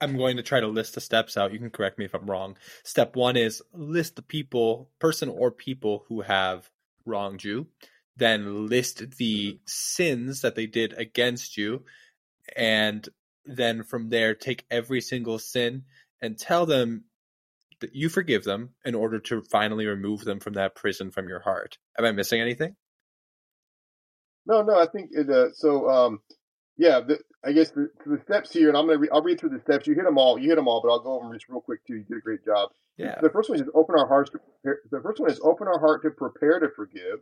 [0.00, 1.52] I'm going to try to list the steps out.
[1.52, 2.56] You can correct me if I'm wrong.
[2.84, 6.68] Step one is list the people, person or people who have
[7.06, 7.66] wronged you.
[8.16, 11.84] Then list the sins that they did against you.
[12.56, 13.06] And
[13.44, 15.84] then from there, take every single sin
[16.22, 17.04] and tell them
[17.80, 21.40] that you forgive them in order to finally remove them from that prison from your
[21.40, 21.76] heart.
[21.98, 22.74] Am I missing anything?
[24.46, 24.80] No, no.
[24.80, 25.28] I think it.
[25.28, 26.20] Uh, so, um,
[26.78, 27.00] yeah.
[27.00, 29.60] The, I guess the, the steps here, and I'm gonna re- I'll read through the
[29.60, 29.86] steps.
[29.86, 30.38] You hit them all.
[30.38, 31.96] You hit them all, but I'll go over them just real quick too.
[31.96, 32.70] You did a great job.
[32.96, 33.20] Yeah.
[33.20, 34.30] The first one is open our hearts.
[34.30, 37.20] To prepare, the first one is open our heart to prepare to forgive.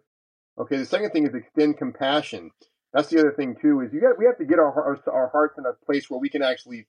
[0.59, 0.77] Okay.
[0.77, 2.51] The second thing is extend compassion.
[2.93, 3.81] That's the other thing too.
[3.81, 6.21] Is you got we have to get our our, our hearts in a place where
[6.21, 6.87] we can actually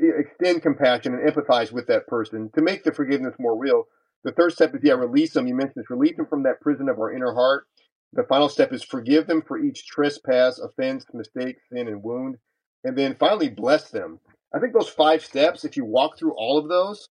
[0.00, 3.84] extend compassion and empathize with that person to make the forgiveness more real.
[4.24, 5.46] The third step is, yeah, release them.
[5.46, 7.66] You mentioned this, release them from that prison of our inner heart.
[8.12, 12.36] The final step is forgive them for each trespass, offense, mistake, sin, and wound.
[12.84, 14.20] And then finally, bless them.
[14.54, 17.08] I think those five steps, if you walk through all of those,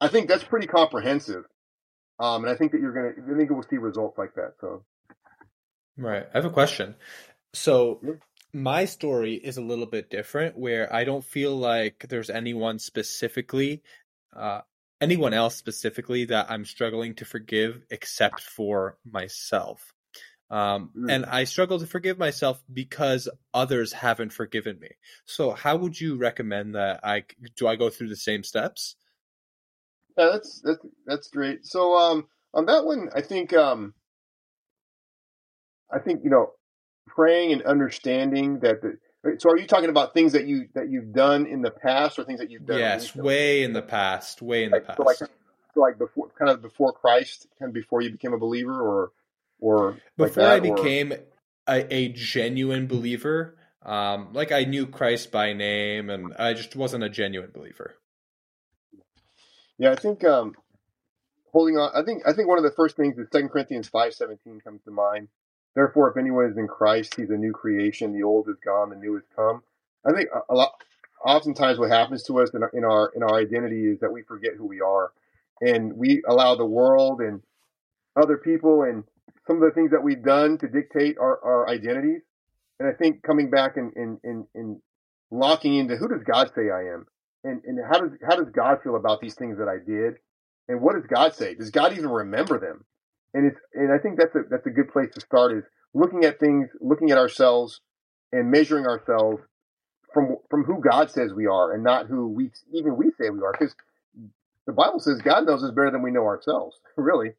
[0.00, 1.44] I think that's pretty comprehensive.
[2.22, 4.52] Um, and I think that you're going to, I think we'll see results like that.
[4.60, 4.84] So,
[5.96, 6.24] right.
[6.32, 6.94] I have a question.
[7.52, 8.00] So,
[8.54, 13.82] my story is a little bit different where I don't feel like there's anyone specifically,
[14.36, 14.60] uh,
[15.00, 19.92] anyone else specifically that I'm struggling to forgive except for myself.
[20.48, 21.10] Um, mm.
[21.10, 24.90] And I struggle to forgive myself because others haven't forgiven me.
[25.24, 27.24] So, how would you recommend that I
[27.56, 27.66] do?
[27.66, 28.94] I go through the same steps.
[30.16, 31.66] Yeah, that's that's that's great.
[31.66, 33.94] So, um, on that one, I think um,
[35.92, 36.52] I think you know
[37.06, 38.98] praying and understanding that the
[39.38, 42.24] so are you talking about things that you that you've done in the past or
[42.24, 45.04] things that you've done yes way in the past way in like, the past so
[45.04, 45.16] like,
[45.74, 49.12] so like before kind of before christ kind of before you became a believer or
[49.60, 51.12] or before like that, i became
[51.68, 57.02] a, a, genuine believer um like i knew christ by name and i just wasn't
[57.02, 57.94] a genuine believer
[59.82, 60.54] yeah i think um
[61.52, 64.14] holding on i think i think one of the first things is second corinthians 5
[64.14, 65.28] 17 comes to mind
[65.74, 68.12] Therefore, if anyone is in Christ, he's a new creation.
[68.12, 69.62] The old is gone, the new has come.
[70.06, 70.72] I think a lot,
[71.24, 74.22] oftentimes, what happens to us in our, in our in our identity is that we
[74.22, 75.12] forget who we are,
[75.60, 77.40] and we allow the world and
[78.20, 79.04] other people and
[79.46, 82.20] some of the things that we've done to dictate our, our identities.
[82.78, 84.82] And I think coming back and, and, and, and
[85.30, 87.06] locking into who does God say I am,
[87.44, 90.14] and, and how does how does God feel about these things that I did,
[90.68, 91.54] and what does God say?
[91.54, 92.84] Does God even remember them?
[93.34, 95.64] and it's and I think that's a that's a good place to start is
[95.94, 97.80] looking at things, looking at ourselves,
[98.32, 99.42] and measuring ourselves
[100.12, 103.42] from from who God says we are, and not who we even we say we
[103.42, 103.74] are, because
[104.66, 107.32] the Bible says God knows us better than we know ourselves, really.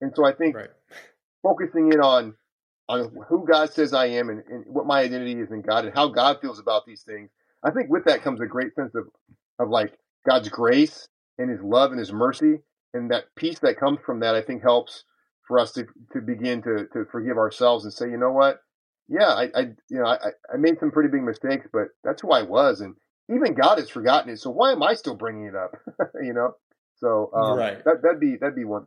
[0.00, 0.70] And so I think right.
[1.42, 2.34] focusing in on
[2.88, 5.94] on who God says I am and, and what my identity is in God and
[5.94, 7.28] how God feels about these things,
[7.62, 9.08] I think with that comes a great sense of
[9.58, 9.98] of like
[10.28, 12.58] God's grace and His love and His mercy,
[12.94, 15.04] and that peace that comes from that, I think helps
[15.46, 18.60] for us to, to begin to, to forgive ourselves and say, you know what?
[19.08, 20.18] yeah, I, I you know, I,
[20.52, 22.94] I made some pretty big mistakes, but that's who I was, and
[23.34, 24.38] even God has forgotten it.
[24.38, 25.72] So why am I still bringing it up?
[26.22, 26.54] you know,
[26.98, 27.82] so um, right.
[27.84, 28.86] that that'd be that'd be one.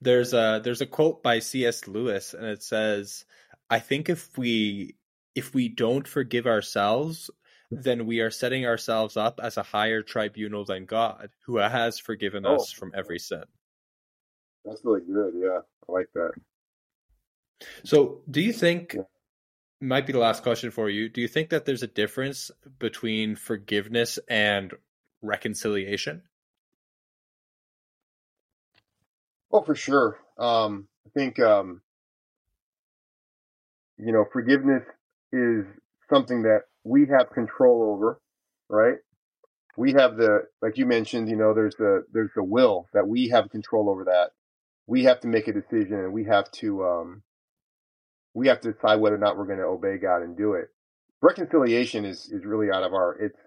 [0.00, 1.88] There's a there's a quote by C.S.
[1.88, 3.24] Lewis, and it says,
[3.68, 4.96] "I think if we
[5.34, 7.30] if we don't forgive ourselves,
[7.72, 12.44] then we are setting ourselves up as a higher tribunal than God, who has forgiven
[12.46, 12.56] oh.
[12.56, 13.44] us from every sin."
[14.64, 15.34] That's really good.
[15.36, 16.32] Yeah, I like that.
[17.84, 18.96] So, do you think
[19.80, 21.08] might be the last question for you?
[21.08, 24.72] Do you think that there's a difference between forgiveness and
[25.20, 26.22] reconciliation?
[29.50, 30.18] Oh, for sure.
[30.38, 31.82] Um, I think um,
[33.98, 34.84] you know forgiveness
[35.32, 35.66] is
[36.12, 38.20] something that we have control over,
[38.68, 38.96] right?
[39.76, 41.28] We have the like you mentioned.
[41.28, 44.30] You know, there's the there's the will that we have control over that.
[44.86, 47.22] We have to make a decision, and we have to um,
[48.34, 50.68] we have to decide whether or not we're going to obey God and do it.
[51.20, 53.16] Reconciliation is is really out of our.
[53.18, 53.38] It's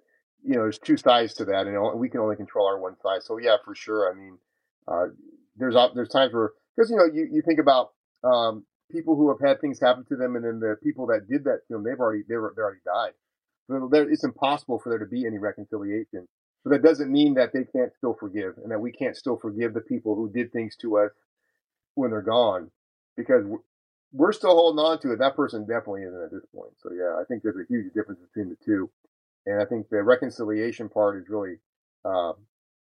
[0.44, 3.24] you know, there's two sides to that, and we can only control our one side.
[3.24, 4.12] So yeah, for sure.
[4.12, 4.38] I mean,
[4.88, 5.08] uh,
[5.58, 7.92] there's there's times where because you know you, you think about
[8.24, 11.44] um, people who have had things happen to them, and then the people that did
[11.46, 13.14] that to them, they've already they were they already died.
[13.70, 16.28] It's impossible for there to be any reconciliation.
[16.64, 19.74] But that doesn't mean that they can't still forgive, and that we can't still forgive
[19.74, 21.12] the people who did things to us
[21.94, 22.72] when they're gone,
[23.16, 23.46] because
[24.12, 25.20] we're still holding on to it.
[25.20, 26.72] That person definitely isn't at this point.
[26.82, 28.90] So yeah, I think there's a huge difference between the two,
[29.46, 31.58] and I think the reconciliation part is really
[32.04, 32.34] uh,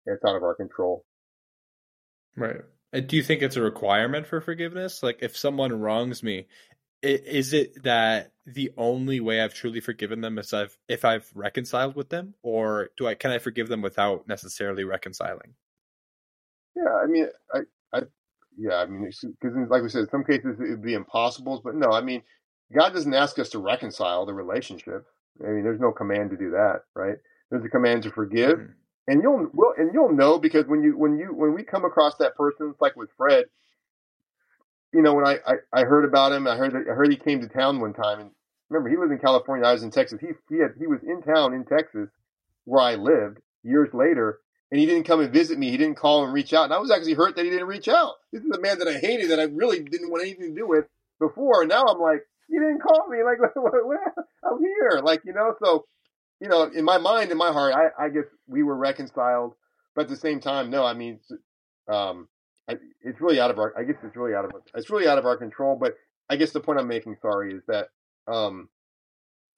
[0.06, 1.04] it's out of our control.
[2.36, 2.62] Right.
[3.06, 5.02] Do you think it's a requirement for forgiveness?
[5.02, 6.46] Like, if someone wrongs me,
[7.04, 11.96] is it that the only way I've truly forgiven them is I've if I've reconciled
[11.96, 15.54] with them, or do I can I forgive them without necessarily reconciling?
[16.76, 17.58] Yeah, I mean, I,
[17.92, 18.00] I,
[18.58, 21.74] yeah, I mean, because like we said, in some cases it would be impossible, but
[21.74, 22.22] no, I mean,
[22.74, 25.06] God doesn't ask us to reconcile the relationship.
[25.40, 27.16] I mean, there's no command to do that, right?
[27.50, 28.72] There's a command to forgive, mm-hmm
[29.06, 32.16] and you'll well, and you'll know because when you when you when we come across
[32.16, 33.44] that person, it's like with Fred.
[34.94, 37.16] You know, when I, I, I heard about him, I heard that, I heard he
[37.16, 38.30] came to town one time, and
[38.70, 40.20] remember he lived in California, I was in Texas.
[40.20, 42.08] He he had he was in town in Texas
[42.64, 44.38] where I lived years later,
[44.70, 45.70] and he didn't come and visit me.
[45.70, 47.88] He didn't call and reach out, and I was actually hurt that he didn't reach
[47.88, 48.14] out.
[48.32, 50.66] This is a man that I hated, that I really didn't want anything to do
[50.66, 50.84] with
[51.18, 53.38] before, and now I'm like, you didn't call me, like
[54.44, 55.54] I'm here, like you know.
[55.62, 55.86] So
[56.40, 59.54] you know, in my mind, in my heart, I, I guess we were reconciled,
[59.94, 60.84] but at the same time, no.
[60.84, 61.18] I mean,
[61.88, 62.28] um,
[62.68, 63.74] It's really out of our.
[63.78, 65.76] I guess it's really out of it's really out of our control.
[65.76, 65.96] But
[66.28, 67.88] I guess the point I'm making, sorry, is that
[68.26, 68.68] um,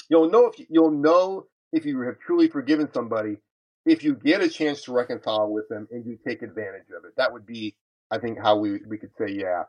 [0.09, 3.37] you'll know if you'll know if you have truly forgiven somebody
[3.85, 7.13] if you get a chance to reconcile with them and you take advantage of it.
[7.17, 7.77] That would be,
[8.11, 9.65] I think, how we we could say, yeah,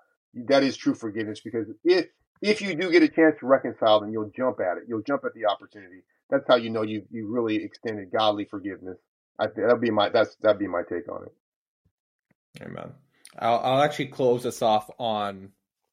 [0.47, 1.39] that is true forgiveness.
[1.41, 2.07] Because if
[2.41, 4.83] if you do get a chance to reconcile, then you'll jump at it.
[4.87, 8.97] You'll jump at the opportunity that's how you know you you really extended godly forgiveness.
[9.39, 12.63] I that'd be my that's that'd be my take on it.
[12.63, 12.91] Amen.
[13.39, 15.51] I'll I'll actually close this off on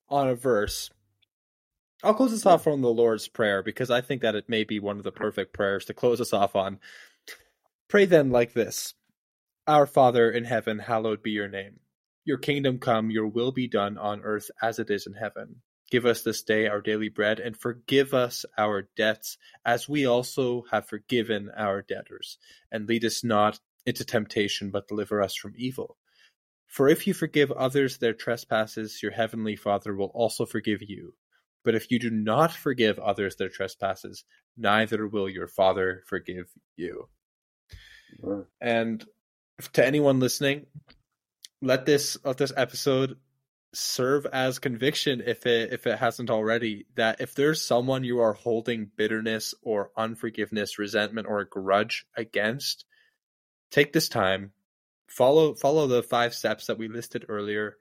[0.09, 0.91] on a verse.
[2.03, 4.79] I'll close this off from the Lord's Prayer because I think that it may be
[4.79, 6.79] one of the perfect prayers to close us off on.
[7.89, 8.95] Pray then like this
[9.67, 11.81] Our Father in heaven, hallowed be your name.
[12.25, 15.63] Your kingdom come, your will be done on earth as it is in heaven.
[15.91, 20.65] Give us this day our daily bread, and forgive us our debts, as we also
[20.71, 22.39] have forgiven our debtors.
[22.73, 25.97] And lead us not into temptation, but deliver us from evil.
[26.75, 31.15] For if you forgive others their trespasses, your heavenly Father will also forgive you.
[31.63, 34.25] But if you do not forgive others their trespasses,
[34.57, 37.09] neither will your Father forgive you.
[38.61, 39.05] And
[39.75, 40.67] to anyone listening,
[41.63, 43.19] let this let this episode
[43.73, 48.33] serve as conviction if it if it hasn't already that if there's someone you are
[48.33, 52.85] holding bitterness or unforgiveness resentment or a grudge against
[53.71, 54.53] take this time
[55.15, 57.77] follow follow the five steps that we listed earlier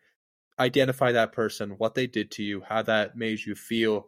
[0.60, 4.08] identify that person what they did to you how that made you feel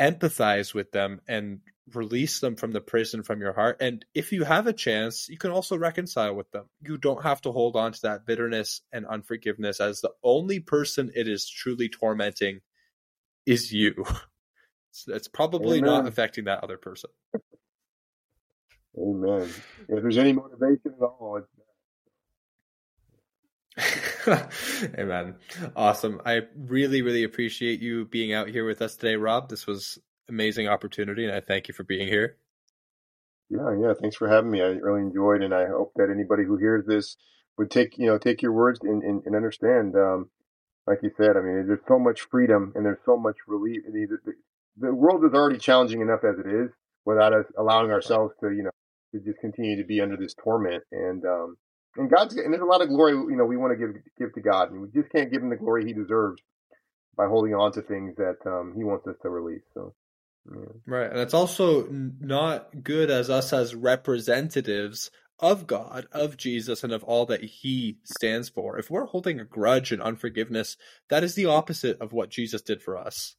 [0.00, 1.60] empathize with them and
[1.92, 3.76] release them from the prison from your heart.
[3.80, 6.66] And if you have a chance, you can also reconcile with them.
[6.80, 11.12] You don't have to hold on to that bitterness and unforgiveness as the only person
[11.14, 12.60] it is truly tormenting
[13.46, 14.04] is you.
[15.08, 15.90] It's probably Amen.
[15.90, 17.10] not affecting that other person.
[18.96, 19.50] Amen.
[19.88, 21.42] If there's any motivation at all,
[24.98, 25.36] Amen.
[25.74, 26.20] Awesome.
[26.24, 29.48] I really, really appreciate you being out here with us today, Rob.
[29.48, 29.98] This was
[30.28, 32.36] amazing opportunity, and I thank you for being here.
[33.50, 33.92] Yeah, yeah.
[34.00, 34.62] Thanks for having me.
[34.62, 37.16] I really enjoyed, and I hope that anybody who hears this
[37.58, 39.94] would take you know take your words and, and, and understand.
[39.96, 40.30] Um,
[40.86, 43.82] like you said, I mean, there's so much freedom and there's so much relief.
[43.86, 44.32] The, the,
[44.76, 46.70] the world is already challenging enough as it is
[47.04, 48.70] without us allowing ourselves to, you know,
[49.12, 50.84] to just continue to be under this torment.
[50.92, 51.56] And, um,
[51.96, 54.34] and God's, and there's a lot of glory, you know, we want to give, give
[54.34, 56.40] to God and we just can't give him the glory he deserves
[57.16, 59.62] by holding on to things that, um, he wants us to release.
[59.74, 59.94] So.
[60.50, 60.66] Yeah.
[60.86, 61.10] Right.
[61.10, 67.02] And it's also not good as us as representatives of God, of Jesus, and of
[67.02, 68.78] all that he stands for.
[68.78, 70.76] If we're holding a grudge and unforgiveness,
[71.08, 73.36] that is the opposite of what Jesus did for us.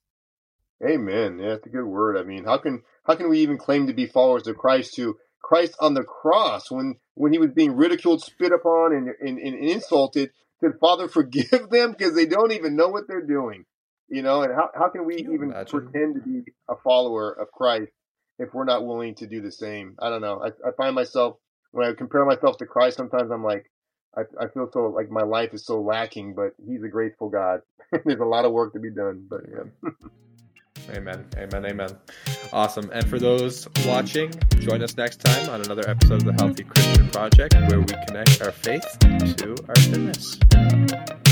[0.86, 1.40] Amen.
[1.40, 2.18] Yeah, that's a good word.
[2.18, 5.18] I mean, how can how can we even claim to be followers of Christ who
[5.42, 9.58] Christ on the cross when when he was being ridiculed, spit upon, and and, and
[9.58, 13.66] insulted, said, "Father, forgive them because they don't even know what they're doing."
[14.08, 15.88] You know, and how how can we can even imagine?
[15.88, 17.92] pretend to be a follower of Christ
[18.38, 19.96] if we're not willing to do the same?
[20.00, 20.42] I don't know.
[20.44, 21.38] I, I find myself
[21.72, 23.70] when I compare myself to Christ, sometimes I'm like,
[24.16, 27.62] I, I feel so like my life is so lacking, but He's a graceful God.
[28.06, 29.90] There's a lot of work to be done, but yeah.
[30.92, 31.26] Amen.
[31.38, 31.66] Amen.
[31.66, 31.90] Amen.
[32.54, 32.90] Awesome.
[32.94, 37.10] And for those watching, join us next time on another episode of the Healthy Christian
[37.10, 41.25] Project where we connect our faith to our fitness.